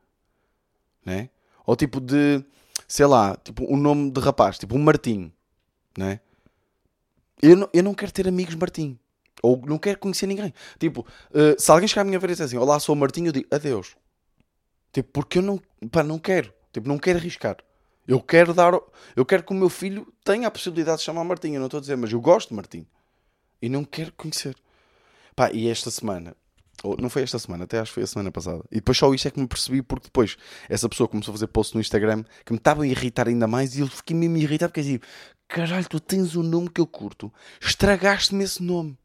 né? 1.05 1.29
Ou 1.65 1.75
tipo 1.75 1.99
de, 1.99 2.43
sei 2.87 3.05
lá, 3.05 3.35
tipo 3.35 3.65
um 3.71 3.77
nome 3.77 4.11
de 4.11 4.19
rapaz, 4.19 4.57
tipo 4.57 4.75
um 4.75 4.79
Martim, 4.79 5.31
né? 5.97 6.19
Eu 7.41 7.55
não, 7.55 7.69
eu 7.73 7.83
não 7.83 7.93
quero 7.93 8.11
ter 8.11 8.27
amigos 8.27 8.55
Martim. 8.55 8.97
Ou 9.41 9.59
não 9.65 9.79
quero 9.79 9.97
conhecer 9.97 10.27
ninguém. 10.27 10.53
Tipo, 10.77 11.05
eh, 11.33 11.55
se 11.57 11.71
alguém 11.71 11.87
chegar 11.87 12.03
à 12.03 12.05
minha 12.05 12.19
frente 12.19 12.33
e 12.33 12.35
dizer 12.35 12.43
assim, 12.43 12.57
olá, 12.57 12.79
sou 12.79 12.93
o 12.93 12.97
Martim, 12.97 13.25
eu 13.25 13.31
digo 13.31 13.47
adeus. 13.49 13.95
Tipo, 14.93 15.09
porque 15.11 15.39
eu 15.39 15.41
não, 15.41 15.59
pá, 15.89 16.03
não 16.03 16.19
quero. 16.19 16.53
Tipo, 16.71 16.87
não 16.87 16.99
quero 16.99 17.17
arriscar. 17.17 17.57
Eu 18.11 18.19
quero 18.19 18.53
dar, 18.53 18.73
eu 19.15 19.25
quero 19.25 19.41
que 19.41 19.53
o 19.53 19.55
meu 19.55 19.69
filho 19.69 20.05
tenha 20.21 20.45
a 20.45 20.51
possibilidade 20.51 20.97
de 20.97 21.05
chamar 21.05 21.23
Martim. 21.23 21.53
Eu 21.53 21.59
não 21.59 21.67
estou 21.67 21.77
a 21.77 21.81
dizer, 21.81 21.95
mas 21.95 22.11
eu 22.11 22.19
gosto 22.19 22.49
de 22.49 22.55
Martim. 22.55 22.85
E 23.61 23.69
não 23.69 23.85
quero 23.85 24.11
conhecer. 24.11 24.53
Pá, 25.33 25.49
e 25.53 25.69
esta 25.69 25.89
semana, 25.89 26.35
ou 26.83 26.97
não 26.97 27.09
foi 27.09 27.21
esta 27.21 27.39
semana, 27.39 27.63
até 27.63 27.79
acho 27.79 27.91
que 27.91 27.93
foi 27.93 28.03
a 28.03 28.07
semana 28.07 28.29
passada. 28.29 28.65
E 28.69 28.75
depois 28.75 28.97
só 28.97 29.13
isto 29.13 29.29
é 29.29 29.31
que 29.31 29.39
me 29.39 29.47
percebi, 29.47 29.81
porque 29.81 30.07
depois 30.07 30.35
essa 30.67 30.89
pessoa 30.89 31.07
começou 31.07 31.31
a 31.31 31.35
fazer 31.35 31.47
post 31.47 31.73
no 31.73 31.79
Instagram 31.79 32.25
que 32.45 32.51
me 32.51 32.57
estava 32.57 32.83
a 32.83 32.87
irritar 32.87 33.29
ainda 33.29 33.47
mais 33.47 33.77
e 33.77 33.79
eu 33.79 33.87
fiquei 33.87 34.13
mesmo 34.13 34.35
irritado 34.35 34.71
porque 34.71 34.81
dizia: 34.81 34.99
caralho, 35.47 35.87
tu 35.87 36.01
tens 36.01 36.35
um 36.35 36.43
nome 36.43 36.69
que 36.69 36.81
eu 36.81 36.87
curto, 36.87 37.31
estragaste-me 37.61 38.43
esse 38.43 38.61
nome, 38.61 38.97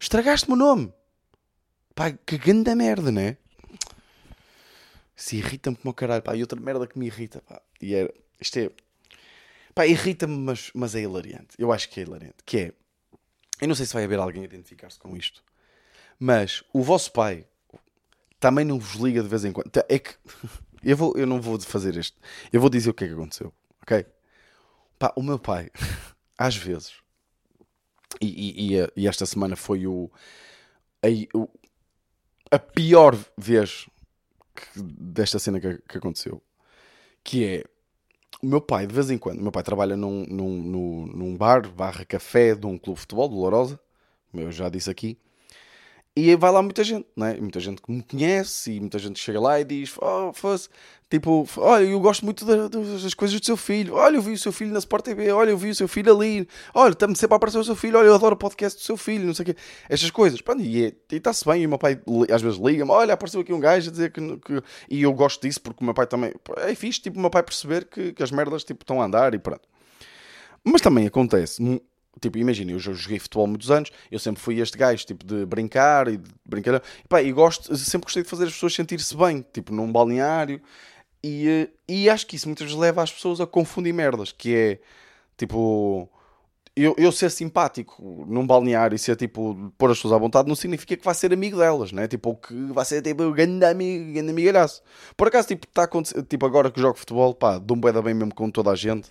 estragaste-me 0.00 0.54
o 0.54 0.56
nome, 0.56 0.90
pá, 1.94 2.12
que 2.12 2.38
grande 2.38 2.74
merda, 2.74 3.12
né? 3.12 3.36
Se 5.16 5.38
irrita-me 5.38 5.76
como 5.76 5.90
o 5.90 5.94
caralho, 5.94 6.22
pá, 6.22 6.36
e 6.36 6.42
outra 6.42 6.60
merda 6.60 6.86
que 6.86 6.98
me 6.98 7.06
irrita, 7.06 7.40
pá, 7.40 7.60
e 7.80 7.94
era, 7.94 8.14
isto 8.40 8.58
é, 8.58 8.70
pá, 9.74 9.86
irrita-me, 9.86 10.36
mas, 10.36 10.70
mas 10.74 10.94
é 10.94 11.00
hilariante, 11.00 11.56
eu 11.58 11.72
acho 11.72 11.88
que 11.88 12.00
é 12.00 12.02
hilariante, 12.02 12.36
que 12.44 12.58
é, 12.58 12.72
eu 13.60 13.66
não 13.66 13.74
sei 13.74 13.86
se 13.86 13.94
vai 13.94 14.04
haver 14.04 14.18
alguém 14.18 14.42
a 14.42 14.44
identificar-se 14.44 14.98
com 14.98 15.16
isto 15.16 15.42
mas 16.18 16.64
o 16.72 16.82
vosso 16.82 17.12
pai 17.12 17.46
também 18.40 18.64
não 18.64 18.78
vos 18.78 19.00
liga 19.00 19.22
de 19.22 19.28
vez 19.28 19.44
em 19.44 19.52
quando. 19.52 19.70
É 19.88 19.98
que 19.98 20.14
eu, 20.82 20.96
vou, 20.96 21.14
eu 21.16 21.26
não 21.26 21.40
vou 21.40 21.60
fazer 21.60 21.96
isto. 21.96 22.18
Eu 22.52 22.60
vou 22.60 22.70
dizer 22.70 22.90
o 22.90 22.94
que 22.94 23.04
é 23.04 23.08
que 23.08 23.14
aconteceu. 23.14 23.52
Ok? 23.82 24.06
Pá, 24.98 25.12
o 25.16 25.22
meu 25.22 25.38
pai, 25.38 25.70
às 26.38 26.56
vezes, 26.56 26.94
e, 28.20 28.76
e, 28.76 28.90
e 28.96 29.08
esta 29.08 29.26
semana 29.26 29.56
foi 29.56 29.86
o 29.86 30.10
a, 31.02 31.36
o, 31.36 31.48
a 32.50 32.58
pior 32.58 33.14
vez 33.36 33.86
que, 34.56 34.82
desta 34.82 35.38
cena 35.38 35.60
que, 35.60 35.78
que, 35.88 35.98
aconteceu. 35.98 36.42
Que 37.22 37.44
é 37.44 37.64
o 38.42 38.46
meu 38.46 38.60
pai, 38.60 38.86
de 38.86 38.94
vez 38.94 39.10
em 39.10 39.18
quando, 39.18 39.38
o 39.38 39.42
meu 39.42 39.52
pai 39.52 39.62
trabalha 39.62 39.96
num, 39.96 40.24
num, 40.26 40.62
num, 40.62 41.06
num 41.06 41.36
bar, 41.36 41.68
barra 41.70 42.04
café 42.04 42.54
de 42.54 42.66
um 42.66 42.76
clube 42.78 42.96
de 42.96 43.00
futebol, 43.02 43.28
do 43.28 43.36
Lourosa, 43.36 43.78
eu 44.34 44.52
já 44.52 44.68
disse 44.68 44.90
aqui, 44.90 45.18
e 46.16 46.34
vai 46.34 46.50
lá 46.50 46.62
muita 46.62 46.82
gente, 46.82 47.06
não 47.14 47.26
é? 47.26 47.38
Muita 47.38 47.60
gente 47.60 47.82
que 47.82 47.92
me 47.92 48.02
conhece 48.02 48.72
e 48.72 48.80
muita 48.80 48.98
gente 48.98 49.20
chega 49.20 49.38
lá 49.38 49.60
e 49.60 49.64
diz: 49.64 49.94
Oh, 50.00 50.32
fosse, 50.32 50.70
tipo, 51.10 51.46
olha, 51.58 51.84
eu 51.84 52.00
gosto 52.00 52.24
muito 52.24 52.42
das 52.42 53.12
coisas 53.12 53.38
do 53.38 53.44
seu 53.44 53.54
filho. 53.54 53.92
Olha, 53.94 54.16
eu 54.16 54.22
vi 54.22 54.32
o 54.32 54.38
seu 54.38 54.50
filho 54.50 54.72
na 54.72 54.78
Sport 54.78 55.04
TV. 55.04 55.30
Olha, 55.30 55.50
eu 55.50 55.58
vi 55.58 55.68
o 55.68 55.74
seu 55.74 55.86
filho 55.86 56.10
ali. 56.16 56.48
Olha, 56.72 56.92
estamos 56.92 57.18
sempre 57.18 57.34
a 57.34 57.36
aparecer 57.36 57.58
o 57.58 57.64
seu 57.64 57.76
filho. 57.76 57.98
Olha, 57.98 58.06
eu 58.06 58.14
adoro 58.14 58.34
o 58.34 58.38
podcast 58.38 58.80
do 58.80 58.82
seu 58.82 58.96
filho. 58.96 59.26
Não 59.26 59.34
sei 59.34 59.42
o 59.42 59.46
quê. 59.46 59.56
Estas 59.90 60.10
coisas. 60.10 60.40
Pronto, 60.40 60.62
e 60.62 60.96
está-se 61.12 61.44
bem. 61.44 61.64
E 61.64 61.66
o 61.66 61.68
meu 61.68 61.78
pai 61.78 62.00
às 62.32 62.40
vezes 62.40 62.58
liga-me: 62.58 62.90
Olha, 62.90 63.12
apareceu 63.12 63.42
aqui 63.42 63.52
um 63.52 63.60
gajo 63.60 63.90
a 63.90 63.92
dizer 63.92 64.10
que, 64.10 64.20
que. 64.38 64.62
E 64.88 65.02
eu 65.02 65.12
gosto 65.12 65.42
disso 65.42 65.60
porque 65.60 65.82
o 65.82 65.84
meu 65.84 65.92
pai 65.92 66.06
também. 66.06 66.32
É 66.56 66.74
fixe, 66.74 66.98
tipo, 66.98 67.18
o 67.18 67.20
meu 67.20 67.28
pai 67.28 67.42
perceber 67.42 67.84
que, 67.84 68.14
que 68.14 68.22
as 68.22 68.30
merdas 68.30 68.64
tipo, 68.64 68.82
estão 68.82 69.02
a 69.02 69.04
andar 69.04 69.34
e 69.34 69.38
pronto. 69.38 69.68
Mas 70.64 70.80
também 70.80 71.06
acontece 71.06 71.62
Tipo, 72.20 72.38
imagina, 72.38 72.72
eu 72.72 72.78
joguei 72.78 73.18
futebol 73.18 73.46
muitos 73.46 73.70
anos, 73.70 73.90
eu 74.10 74.18
sempre 74.18 74.40
fui 74.40 74.58
este 74.60 74.78
gajo, 74.78 75.04
tipo, 75.04 75.24
de 75.24 75.44
brincar 75.44 76.08
e 76.08 76.16
de 76.16 76.30
brincar. 76.44 76.76
E, 76.76 77.08
pá, 77.08 77.22
e 77.22 77.30
gosto, 77.30 77.76
sempre 77.76 78.06
gostei 78.06 78.22
de 78.22 78.28
fazer 78.28 78.44
as 78.44 78.52
pessoas 78.52 78.74
sentir-se 78.74 79.14
bem, 79.16 79.44
tipo, 79.52 79.72
num 79.72 79.90
balneário. 79.92 80.60
E, 81.22 81.48
eh, 81.48 81.68
e 81.88 82.08
acho 82.08 82.26
que 82.26 82.36
isso 82.36 82.48
muitas 82.48 82.66
vezes 82.66 82.78
leva 82.78 83.02
as 83.02 83.12
pessoas 83.12 83.40
a 83.40 83.46
confundir 83.46 83.92
merdas, 83.92 84.32
que 84.32 84.54
é, 84.54 84.80
tipo, 85.36 86.08
eu, 86.76 86.94
eu 86.98 87.10
ser 87.10 87.30
simpático 87.30 88.26
num 88.28 88.46
balneário 88.46 88.94
e 88.94 88.98
ser 88.98 89.16
tipo, 89.16 89.72
pôr 89.78 89.90
as 89.90 89.96
pessoas 89.96 90.12
à 90.12 90.18
vontade, 90.18 90.46
não 90.46 90.54
significa 90.54 90.94
que 90.94 91.04
vai 91.04 91.14
ser 91.14 91.32
amigo 91.32 91.56
delas, 91.56 91.90
né? 91.90 92.06
Tipo, 92.06 92.36
que 92.36 92.54
vai 92.70 92.84
ser 92.84 93.00
tipo 93.00 93.32
grande 93.32 93.64
amigo, 93.64 94.12
grande 94.12 94.30
amigalhaço. 94.30 94.82
Por 95.16 95.28
acaso, 95.28 95.48
tipo, 95.48 95.66
está 95.66 95.88
tipo, 96.28 96.44
agora 96.44 96.70
que 96.70 96.78
jogo 96.78 96.98
futebol, 96.98 97.34
pá, 97.34 97.56
dou-me 97.58 97.82
bem, 97.82 98.02
bem 98.02 98.14
mesmo 98.14 98.34
com 98.34 98.50
toda 98.50 98.70
a 98.70 98.76
gente 98.76 99.08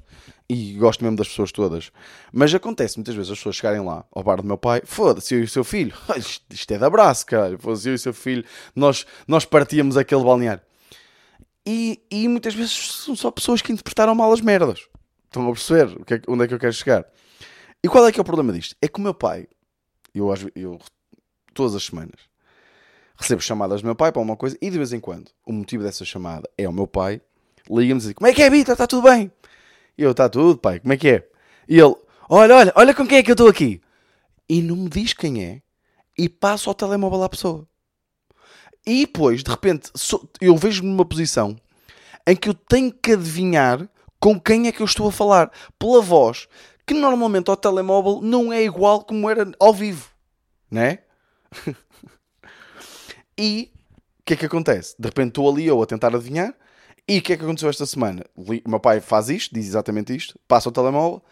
e 0.47 0.73
gosto 0.73 1.03
mesmo 1.03 1.17
das 1.17 1.27
pessoas 1.27 1.51
todas. 1.51 1.91
Mas 2.31 2.53
acontece 2.53 2.97
muitas 2.97 3.15
vezes 3.15 3.31
as 3.31 3.39
pessoas 3.39 3.55
chegarem 3.55 3.83
lá 3.83 4.05
ao 4.11 4.21
bar 4.21 4.37
do 4.37 4.43
meu 4.43 4.59
pai, 4.59 4.83
foda-se, 4.85 5.33
eu 5.33 5.39
e 5.39 5.45
o 5.45 5.47
seu 5.47 5.63
filho, 5.63 5.95
isto 6.51 6.71
é 6.71 6.77
de 6.77 6.85
abraço, 6.85 7.25
caralho, 7.25 7.57
foda-se, 7.57 7.89
eu 7.89 7.93
e 7.93 7.95
o 7.95 7.99
seu 7.99 8.13
filho, 8.13 8.45
nós, 8.75 9.07
nós 9.27 9.43
partíamos 9.43 9.97
aquele 9.97 10.23
balneário. 10.23 10.61
E, 11.65 11.99
e 12.11 12.27
muitas 12.27 12.53
vezes 12.53 12.73
são 13.03 13.15
só 13.15 13.31
pessoas 13.31 13.59
que 13.59 13.71
interpretaram 13.71 14.13
mal 14.13 14.31
as 14.31 14.39
merdas. 14.39 14.87
Estão 15.23 15.49
a 15.49 15.51
perceber 15.51 15.97
o 15.97 16.13
é, 16.13 16.21
onde 16.27 16.43
é 16.43 16.47
que 16.47 16.53
eu 16.53 16.59
quero 16.59 16.73
chegar? 16.73 17.05
E 17.85 17.87
qual 17.87 18.07
é 18.07 18.11
que 18.11 18.19
é 18.19 18.21
o 18.23 18.25
problema 18.25 18.51
disto? 18.51 18.75
É 18.81 18.87
que 18.87 18.97
o 18.97 19.01
meu 19.03 19.13
pai, 19.13 19.47
eu, 20.11 20.33
eu 20.55 20.79
todas 21.53 21.75
as 21.75 21.83
semanas, 21.83 22.19
recebo 23.15 23.43
chamadas 23.43 23.83
do 23.83 23.85
meu 23.85 23.93
pai 23.93 24.11
para 24.11 24.23
uma 24.23 24.35
coisa 24.35 24.57
e 24.59 24.71
de 24.71 24.77
vez 24.79 24.91
em 24.91 24.99
quando 24.99 25.29
o 25.45 25.53
motivo 25.53 25.83
dessa 25.83 26.03
chamada 26.03 26.49
é 26.57 26.67
o 26.67 26.73
meu 26.73 26.87
pai, 26.87 27.21
liga-me 27.69 28.01
e 28.01 28.03
diz: 28.03 28.13
Como 28.13 28.27
é 28.27 28.33
que 28.33 28.41
é, 28.41 28.49
Vitor? 28.49 28.71
Está 28.71 28.87
tudo 28.87 29.07
bem? 29.07 29.31
E 29.95 30.01
eu: 30.01 30.09
Está 30.09 30.27
tudo, 30.27 30.57
pai, 30.57 30.79
como 30.79 30.93
é 30.93 30.97
que 30.97 31.09
é? 31.09 31.29
E 31.69 31.79
ele: 31.79 31.95
Olha, 32.27 32.55
olha, 32.55 32.73
olha 32.75 32.95
com 32.95 33.05
quem 33.05 33.19
é 33.19 33.23
que 33.23 33.29
eu 33.29 33.35
estou 33.35 33.47
aqui. 33.47 33.79
E 34.49 34.63
não 34.63 34.77
me 34.77 34.89
diz 34.89 35.13
quem 35.13 35.43
é 35.43 35.61
e 36.17 36.27
passo 36.27 36.71
ao 36.71 36.73
telemóvel 36.73 37.21
à 37.21 37.29
pessoa. 37.29 37.67
E 38.83 39.05
depois, 39.05 39.43
de 39.43 39.51
repente, 39.51 39.91
eu 40.41 40.57
vejo-me 40.57 40.89
numa 40.89 41.05
posição 41.05 41.55
em 42.25 42.35
que 42.35 42.49
eu 42.49 42.55
tenho 42.55 42.91
que 42.91 43.11
adivinhar 43.11 43.87
com 44.19 44.39
quem 44.39 44.67
é 44.67 44.71
que 44.71 44.81
eu 44.81 44.87
estou 44.87 45.07
a 45.07 45.11
falar 45.11 45.51
pela 45.77 46.01
voz 46.01 46.47
que 46.85 46.93
normalmente 46.93 47.49
ao 47.49 47.57
telemóvel 47.57 48.21
não 48.21 48.53
é 48.53 48.63
igual 48.63 49.03
como 49.03 49.29
era 49.29 49.49
ao 49.59 49.73
vivo, 49.73 50.09
né? 50.69 50.99
e 53.37 53.71
o 54.19 54.23
que 54.25 54.33
é 54.33 54.37
que 54.37 54.45
acontece? 54.45 54.95
De 54.99 55.07
repente 55.07 55.29
estou 55.29 55.49
ali 55.49 55.65
eu 55.65 55.81
a 55.81 55.85
tentar 55.85 56.15
adivinhar. 56.15 56.53
E 57.07 57.19
o 57.19 57.21
que 57.21 57.33
é 57.33 57.37
que 57.37 57.43
aconteceu 57.43 57.69
esta 57.69 57.85
semana? 57.85 58.25
O 58.35 58.69
meu 58.69 58.79
pai 58.79 58.99
faz 58.99 59.29
isto, 59.29 59.53
diz 59.53 59.67
exatamente 59.67 60.15
isto, 60.15 60.39
passa 60.47 60.69
o 60.69 60.71
telemóvel 60.71 61.23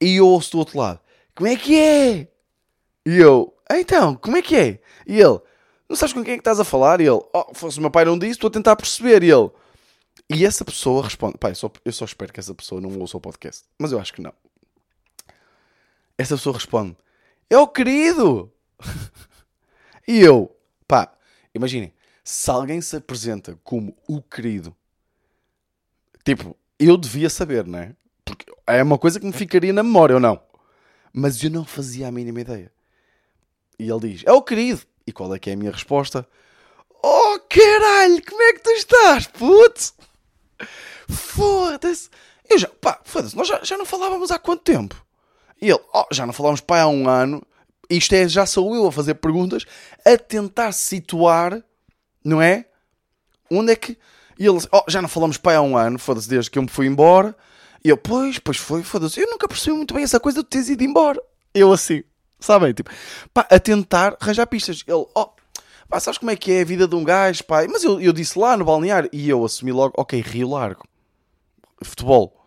e 0.00 0.16
eu 0.16 0.26
ouço 0.26 0.52
do 0.52 0.58
outro 0.58 0.78
lado: 0.78 1.00
Como 1.34 1.48
é 1.48 1.56
que 1.56 1.78
é? 1.78 2.28
E 3.04 3.18
eu: 3.18 3.54
Então, 3.70 4.14
como 4.14 4.36
é 4.36 4.42
que 4.42 4.56
é? 4.56 4.80
E 5.06 5.20
ele: 5.20 5.38
Não 5.88 5.96
sabes 5.96 6.14
com 6.14 6.24
quem 6.24 6.34
é 6.34 6.36
que 6.36 6.40
estás 6.40 6.58
a 6.60 6.64
falar? 6.64 7.00
E 7.00 7.04
ele: 7.04 7.20
Oh, 7.34 7.54
fosse 7.54 7.78
o 7.78 7.82
meu 7.82 7.90
pai 7.90 8.04
não 8.04 8.18
disse, 8.18 8.32
estou 8.32 8.48
a 8.48 8.52
tentar 8.52 8.76
perceber. 8.76 9.22
E 9.22 9.30
ele: 9.30 9.50
E 10.30 10.46
essa 10.46 10.64
pessoa 10.64 11.04
responde: 11.04 11.36
Pai, 11.36 11.50
eu 11.50 11.56
só, 11.56 11.70
eu 11.84 11.92
só 11.92 12.06
espero 12.06 12.32
que 12.32 12.40
essa 12.40 12.54
pessoa 12.54 12.80
não 12.80 12.98
ouça 12.98 13.16
o 13.16 13.20
podcast, 13.20 13.64
mas 13.78 13.92
eu 13.92 14.00
acho 14.00 14.14
que 14.14 14.22
não 14.22 14.32
essa 16.18 16.36
pessoa 16.36 16.54
responde: 16.54 16.96
É 17.48 17.56
o 17.56 17.68
querido! 17.68 18.52
e 20.06 20.18
eu, 20.18 20.54
pá, 20.86 21.12
imaginem, 21.54 21.94
se 22.24 22.50
alguém 22.50 22.80
se 22.80 22.96
apresenta 22.96 23.58
como 23.62 23.96
o 24.06 24.20
querido, 24.20 24.76
tipo, 26.24 26.56
eu 26.78 26.96
devia 26.96 27.30
saber, 27.30 27.64
não 27.66 27.78
é? 27.78 27.94
Porque 28.24 28.52
é 28.66 28.82
uma 28.82 28.98
coisa 28.98 29.18
que 29.18 29.26
me 29.26 29.32
ficaria 29.32 29.72
na 29.72 29.82
memória 29.82 30.16
ou 30.16 30.20
não. 30.20 30.40
Mas 31.12 31.42
eu 31.42 31.50
não 31.50 31.64
fazia 31.64 32.08
a 32.08 32.12
mínima 32.12 32.40
ideia. 32.40 32.70
E 33.78 33.88
ele 33.88 34.00
diz: 34.00 34.22
É 34.26 34.32
o 34.32 34.42
querido. 34.42 34.82
E 35.06 35.12
qual 35.12 35.34
é 35.34 35.38
que 35.38 35.48
é 35.48 35.54
a 35.54 35.56
minha 35.56 35.72
resposta? 35.72 36.28
Oh 37.02 37.38
caralho, 37.48 38.22
como 38.26 38.42
é 38.42 38.52
que 38.52 38.60
tu 38.60 38.70
estás, 38.70 39.26
putz? 39.28 39.94
Foda-se. 41.08 42.10
Eu 42.50 42.58
já, 42.58 42.68
pá, 42.68 43.00
foda-se, 43.04 43.36
nós 43.36 43.46
já, 43.46 43.62
já 43.62 43.78
não 43.78 43.86
falávamos 43.86 44.30
há 44.30 44.38
quanto 44.38 44.62
tempo? 44.62 45.07
E 45.60 45.68
ele, 45.70 45.80
oh, 45.92 46.06
já 46.12 46.24
não 46.24 46.32
falámos 46.32 46.60
pai 46.60 46.80
há 46.80 46.88
um 46.88 47.08
ano, 47.08 47.42
isto 47.90 48.14
é, 48.14 48.28
já 48.28 48.46
sou 48.46 48.74
eu 48.74 48.86
a 48.86 48.92
fazer 48.92 49.14
perguntas, 49.14 49.64
a 50.04 50.16
tentar 50.16 50.72
situar, 50.72 51.62
não 52.24 52.40
é? 52.40 52.66
Onde 53.50 53.72
é 53.72 53.76
que. 53.76 53.98
E 54.38 54.46
ele, 54.46 54.58
oh, 54.70 54.84
já 54.88 55.02
não 55.02 55.08
falamos 55.08 55.36
pai 55.36 55.56
há 55.56 55.62
um 55.62 55.76
ano, 55.76 55.98
foda-se, 55.98 56.28
desde 56.28 56.50
que 56.50 56.58
eu 56.58 56.62
me 56.62 56.68
fui 56.68 56.86
embora. 56.86 57.34
E 57.84 57.88
eu, 57.88 57.96
pois, 57.96 58.38
pois 58.38 58.56
foi, 58.56 58.82
foda-se, 58.82 59.20
eu 59.20 59.28
nunca 59.28 59.48
percebi 59.48 59.76
muito 59.76 59.94
bem 59.94 60.04
essa 60.04 60.20
coisa 60.20 60.42
de 60.42 60.48
teres 60.48 60.68
ido 60.68 60.84
embora. 60.84 61.20
Eu 61.54 61.72
assim, 61.72 62.04
sabem? 62.38 62.72
Tipo, 62.72 62.90
pá, 63.32 63.46
a 63.50 63.58
tentar 63.58 64.16
arranjar 64.20 64.46
pistas. 64.46 64.84
Ele, 64.86 65.06
oh, 65.14 65.28
pá, 65.88 65.98
sabes 65.98 66.18
como 66.18 66.30
é 66.30 66.36
que 66.36 66.52
é 66.52 66.60
a 66.60 66.64
vida 66.64 66.86
de 66.86 66.94
um 66.94 67.02
gajo, 67.02 67.42
pai? 67.44 67.66
Mas 67.66 67.82
eu, 67.82 68.00
eu 68.00 68.12
disse 68.12 68.38
lá 68.38 68.56
no 68.56 68.64
balneário, 68.64 69.08
e 69.12 69.28
eu 69.28 69.44
assumi 69.44 69.72
logo, 69.72 69.94
ok, 69.96 70.20
Rio 70.20 70.50
Largo, 70.50 70.84
futebol 71.82 72.37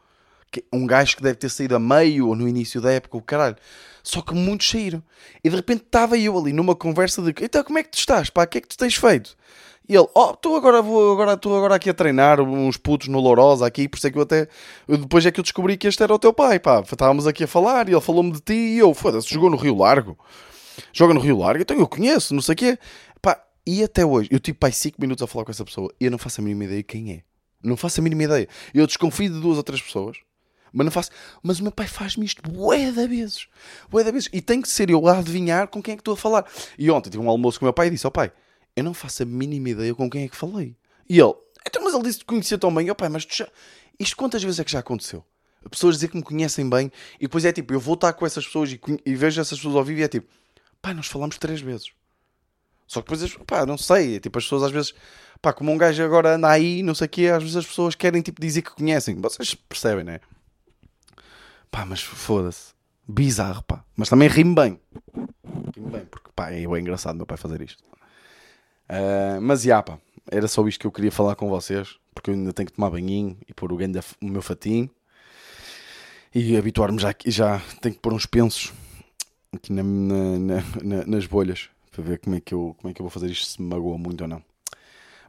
um 0.71 0.85
gajo 0.85 1.15
que 1.15 1.23
deve 1.23 1.35
ter 1.35 1.49
saído 1.49 1.75
a 1.75 1.79
meio 1.79 2.27
ou 2.27 2.35
no 2.35 2.47
início 2.47 2.81
da 2.81 2.91
época, 2.91 3.17
o 3.17 3.21
caralho. 3.21 3.55
Só 4.03 4.21
que 4.21 4.33
muitos 4.33 4.69
saíram. 4.69 5.01
E 5.43 5.49
de 5.49 5.55
repente 5.55 5.83
estava 5.83 6.17
eu 6.17 6.37
ali 6.37 6.51
numa 6.51 6.75
conversa 6.75 7.21
de 7.21 7.33
então 7.43 7.63
como 7.63 7.77
é 7.79 7.83
que 7.83 7.91
tu 7.91 7.99
estás? 7.99 8.29
Pá, 8.29 8.43
o 8.43 8.47
que 8.47 8.57
é 8.57 8.61
que 8.61 8.67
tu 8.67 8.77
tens 8.77 8.95
feito? 8.95 9.37
E 9.87 9.95
ele, 9.95 10.07
oh, 10.13 10.31
estou 10.31 10.55
agora, 10.55 10.81
vou, 10.81 11.11
agora, 11.11 11.33
estou 11.33 11.57
agora 11.57 11.75
aqui 11.75 11.89
a 11.89 11.93
treinar 11.93 12.39
uns 12.39 12.77
putos 12.77 13.07
no 13.07 13.19
Lourosa 13.19 13.65
aqui, 13.65 13.89
por 13.89 13.97
isso 13.97 14.07
é 14.07 14.11
que 14.11 14.17
eu 14.17 14.21
até. 14.21 14.47
Depois 14.87 15.25
é 15.25 15.31
que 15.31 15.39
eu 15.39 15.43
descobri 15.43 15.75
que 15.75 15.87
este 15.87 16.01
era 16.01 16.13
o 16.13 16.19
teu 16.19 16.31
pai, 16.31 16.59
pá. 16.59 16.81
Estávamos 16.81 17.27
aqui 17.27 17.43
a 17.43 17.47
falar 17.47 17.89
e 17.89 17.91
ele 17.91 18.01
falou-me 18.01 18.31
de 18.31 18.39
ti 18.39 18.53
e 18.53 18.77
eu, 18.77 18.93
foda-se, 18.93 19.29
jogou 19.29 19.49
no 19.49 19.57
Rio 19.57 19.77
Largo. 19.77 20.17
Joga 20.93 21.13
no 21.13 21.19
Rio 21.19 21.37
Largo, 21.37 21.61
então 21.61 21.77
eu 21.77 21.87
conheço, 21.87 22.33
não 22.33 22.41
sei 22.41 22.53
o 22.53 22.55
quê. 22.55 22.79
Pá, 23.21 23.43
e 23.67 23.83
até 23.83 24.05
hoje, 24.05 24.29
eu 24.31 24.39
tive 24.39 24.57
pai 24.57 24.71
5 24.71 24.97
minutos 24.99 25.21
a 25.23 25.27
falar 25.27 25.45
com 25.45 25.51
essa 25.51 25.65
pessoa 25.65 25.93
e 25.99 26.05
eu 26.05 26.11
não 26.11 26.17
faço 26.17 26.39
a 26.41 26.43
mínima 26.43 26.65
ideia 26.65 26.83
quem 26.83 27.11
é. 27.11 27.23
Não 27.63 27.75
faço 27.75 27.99
a 27.99 28.03
mínima 28.03 28.23
ideia. 28.23 28.47
Eu 28.73 28.87
desconfio 28.87 29.31
de 29.31 29.39
duas 29.39 29.57
ou 29.57 29.63
três 29.63 29.81
pessoas 29.81 30.17
mas 30.71 30.85
não 30.85 30.91
faço. 30.91 31.11
Mas 31.43 31.59
o 31.59 31.63
meu 31.63 31.71
pai 31.71 31.87
faz-me 31.87 32.25
isto 32.25 32.41
bué 32.49 32.91
da 32.91 33.05
vezes. 33.07 33.47
Bué 33.89 34.03
da 34.03 34.11
vezes. 34.11 34.29
E 34.31 34.41
tem 34.41 34.61
que 34.61 34.69
ser 34.69 34.89
eu 34.89 35.07
a 35.07 35.19
adivinhar 35.19 35.67
com 35.67 35.81
quem 35.81 35.93
é 35.93 35.95
que 35.95 36.01
estou 36.01 36.13
a 36.13 36.17
falar. 36.17 36.45
E 36.77 36.89
ontem 36.89 37.09
tive 37.09 37.23
um 37.23 37.29
almoço 37.29 37.59
com 37.59 37.65
o 37.65 37.67
meu 37.67 37.73
pai 37.73 37.87
e 37.87 37.89
disse: 37.91 38.07
Ó 38.07 38.09
oh, 38.09 38.11
pai, 38.11 38.31
eu 38.75 38.83
não 38.83 38.93
faço 38.93 39.23
a 39.23 39.25
mínima 39.25 39.69
ideia 39.69 39.93
com 39.93 40.09
quem 40.09 40.23
é 40.23 40.27
que 40.27 40.35
falei. 40.35 40.75
E 41.09 41.19
ele: 41.19 41.33
Então, 41.67 41.83
mas 41.83 41.93
ele 41.93 42.03
disse 42.03 42.19
que 42.19 42.25
conhecia 42.25 42.57
tão 42.57 42.73
bem. 42.73 42.89
Ó 42.89 42.93
oh, 42.93 42.95
pai, 42.95 43.09
mas 43.09 43.27
já... 43.29 43.47
isto 43.99 44.15
quantas 44.15 44.43
vezes 44.43 44.59
é 44.59 44.63
que 44.63 44.71
já 44.71 44.79
aconteceu? 44.79 45.23
Pessoas 45.69 45.95
dizer 45.95 46.07
que 46.07 46.17
me 46.17 46.23
conhecem 46.23 46.67
bem 46.67 46.91
e 47.19 47.23
depois 47.23 47.45
é 47.45 47.51
tipo: 47.51 47.73
eu 47.73 47.79
vou 47.79 47.95
estar 47.95 48.13
com 48.13 48.25
essas 48.25 48.45
pessoas 48.45 48.71
e, 48.71 48.79
e 49.05 49.15
vejo 49.15 49.39
essas 49.39 49.57
pessoas 49.57 49.75
ao 49.75 49.83
vivo 49.83 49.99
e 49.99 50.03
é 50.03 50.07
tipo: 50.07 50.27
pai, 50.81 50.93
nós 50.93 51.07
falamos 51.07 51.37
três 51.37 51.61
vezes. 51.61 51.91
Só 52.87 53.01
que 53.01 53.09
depois, 53.09 53.37
pá, 53.47 53.65
não 53.65 53.77
sei, 53.77 54.19
tipo, 54.19 54.37
as 54.37 54.43
pessoas 54.43 54.63
às 54.63 54.71
vezes, 54.71 54.93
pá, 55.41 55.53
como 55.53 55.71
um 55.71 55.77
gajo 55.77 56.03
agora 56.03 56.35
anda 56.35 56.49
aí, 56.49 56.83
não 56.83 56.93
sei 56.93 57.05
o 57.05 57.09
quê, 57.09 57.27
às 57.27 57.41
vezes 57.41 57.55
as 57.55 57.65
pessoas 57.65 57.95
querem, 57.95 58.21
tipo, 58.21 58.41
dizer 58.41 58.63
que 58.63 58.71
conhecem. 58.71 59.15
Vocês 59.21 59.55
percebem, 59.55 60.03
né? 60.03 60.19
Pá, 61.71 61.85
mas 61.85 62.01
foda-se. 62.01 62.73
Bizarro, 63.07 63.63
pá. 63.63 63.83
Mas 63.95 64.09
também 64.09 64.27
rimo 64.27 64.53
bem. 64.53 64.79
Rimo 65.75 65.89
bem, 65.89 66.05
porque, 66.05 66.29
pá, 66.35 66.51
é 66.51 66.63
engraçado 66.63 67.15
meu 67.15 67.25
pai 67.25 67.37
fazer 67.37 67.61
isto. 67.61 67.81
Uh, 68.89 69.41
mas, 69.41 69.61
já, 69.63 69.81
pá, 69.81 69.97
era 70.29 70.47
só 70.47 70.67
isto 70.67 70.81
que 70.81 70.87
eu 70.87 70.91
queria 70.91 71.11
falar 71.11 71.35
com 71.35 71.49
vocês, 71.49 71.97
porque 72.13 72.29
eu 72.29 72.33
ainda 72.33 72.51
tenho 72.51 72.67
que 72.67 72.73
tomar 72.73 72.89
banhinho 72.89 73.37
e 73.47 73.53
pôr 73.53 73.71
o, 73.71 73.77
ganho 73.77 73.99
o 74.21 74.25
meu 74.27 74.41
fatinho. 74.41 74.89
E 76.35 76.55
habituar-me 76.57 76.99
já, 76.99 77.15
já 77.25 77.61
tenho 77.81 77.95
que 77.95 78.01
pôr 78.01 78.13
uns 78.13 78.25
pensos 78.25 78.71
aqui 79.53 79.73
na, 79.73 79.83
na, 79.83 80.63
na, 80.83 81.05
nas 81.05 81.25
bolhas 81.25 81.69
para 81.91 82.03
ver 82.03 82.19
como 82.19 82.35
é, 82.35 82.41
que 82.41 82.53
eu, 82.53 82.75
como 82.79 82.89
é 82.89 82.93
que 82.93 83.01
eu 83.01 83.03
vou 83.03 83.09
fazer 83.09 83.29
isto, 83.29 83.45
se 83.45 83.61
me 83.61 83.67
magoa 83.67 83.97
muito 83.97 84.21
ou 84.21 84.27
não. 84.27 84.41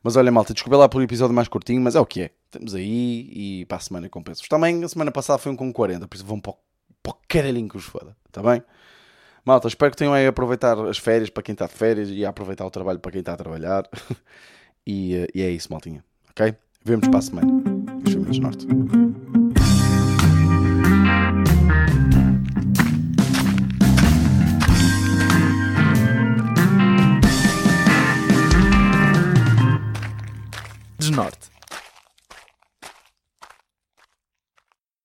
Mas 0.03 0.17
olha, 0.17 0.31
malta, 0.31 0.55
desculpa 0.55 0.77
lá 0.77 0.89
pelo 0.89 1.03
episódio 1.03 1.35
mais 1.35 1.49
curtinho, 1.49 1.81
mas 1.81 1.95
é 1.95 2.01
o 2.01 2.07
que 2.07 2.23
é. 2.23 2.31
Estamos 2.53 2.75
aí 2.75 3.31
e 3.33 3.65
para 3.65 3.79
a 3.79 3.81
semana 3.81 4.11
compenso. 4.11 4.43
Também 4.47 4.85
a 4.85 4.88
semana 4.88 5.11
passada 5.11 5.38
foi 5.38 5.51
um 5.51 5.57
com 5.57 5.73
40, 5.73 6.07
por 6.07 6.15
isso 6.15 6.25
vão 6.27 6.38
para 6.38 6.53
o, 6.53 7.15
caralhinho 7.27 7.67
que 7.67 7.79
os 7.79 7.85
foda, 7.85 8.15
está 8.29 8.43
bem? 8.43 8.62
Malta, 9.43 9.69
espero 9.69 9.91
que 9.91 9.97
tenham 9.97 10.12
aí 10.12 10.27
a 10.27 10.29
aproveitar 10.29 10.79
as 10.87 10.99
férias 10.99 11.31
para 11.31 11.43
quem 11.43 11.55
está 11.55 11.67
de 11.67 11.73
férias 11.73 12.11
e 12.11 12.27
a 12.27 12.29
aproveitar 12.29 12.67
o 12.67 12.71
trabalho 12.71 12.99
para 12.99 13.11
quem 13.11 13.21
está 13.21 13.33
a 13.33 13.37
trabalhar. 13.38 13.88
e, 14.87 15.15
eh, 15.15 15.29
e 15.35 15.41
é 15.41 15.49
isso, 15.49 15.73
maltinha, 15.73 16.05
ok? 16.29 16.55
Vemos 16.85 17.09
para 17.09 17.21
a 17.21 17.23
semana. 17.23 17.51
Os 18.29 18.38
Norte. 18.38 18.67
Desnorte. 30.99 31.52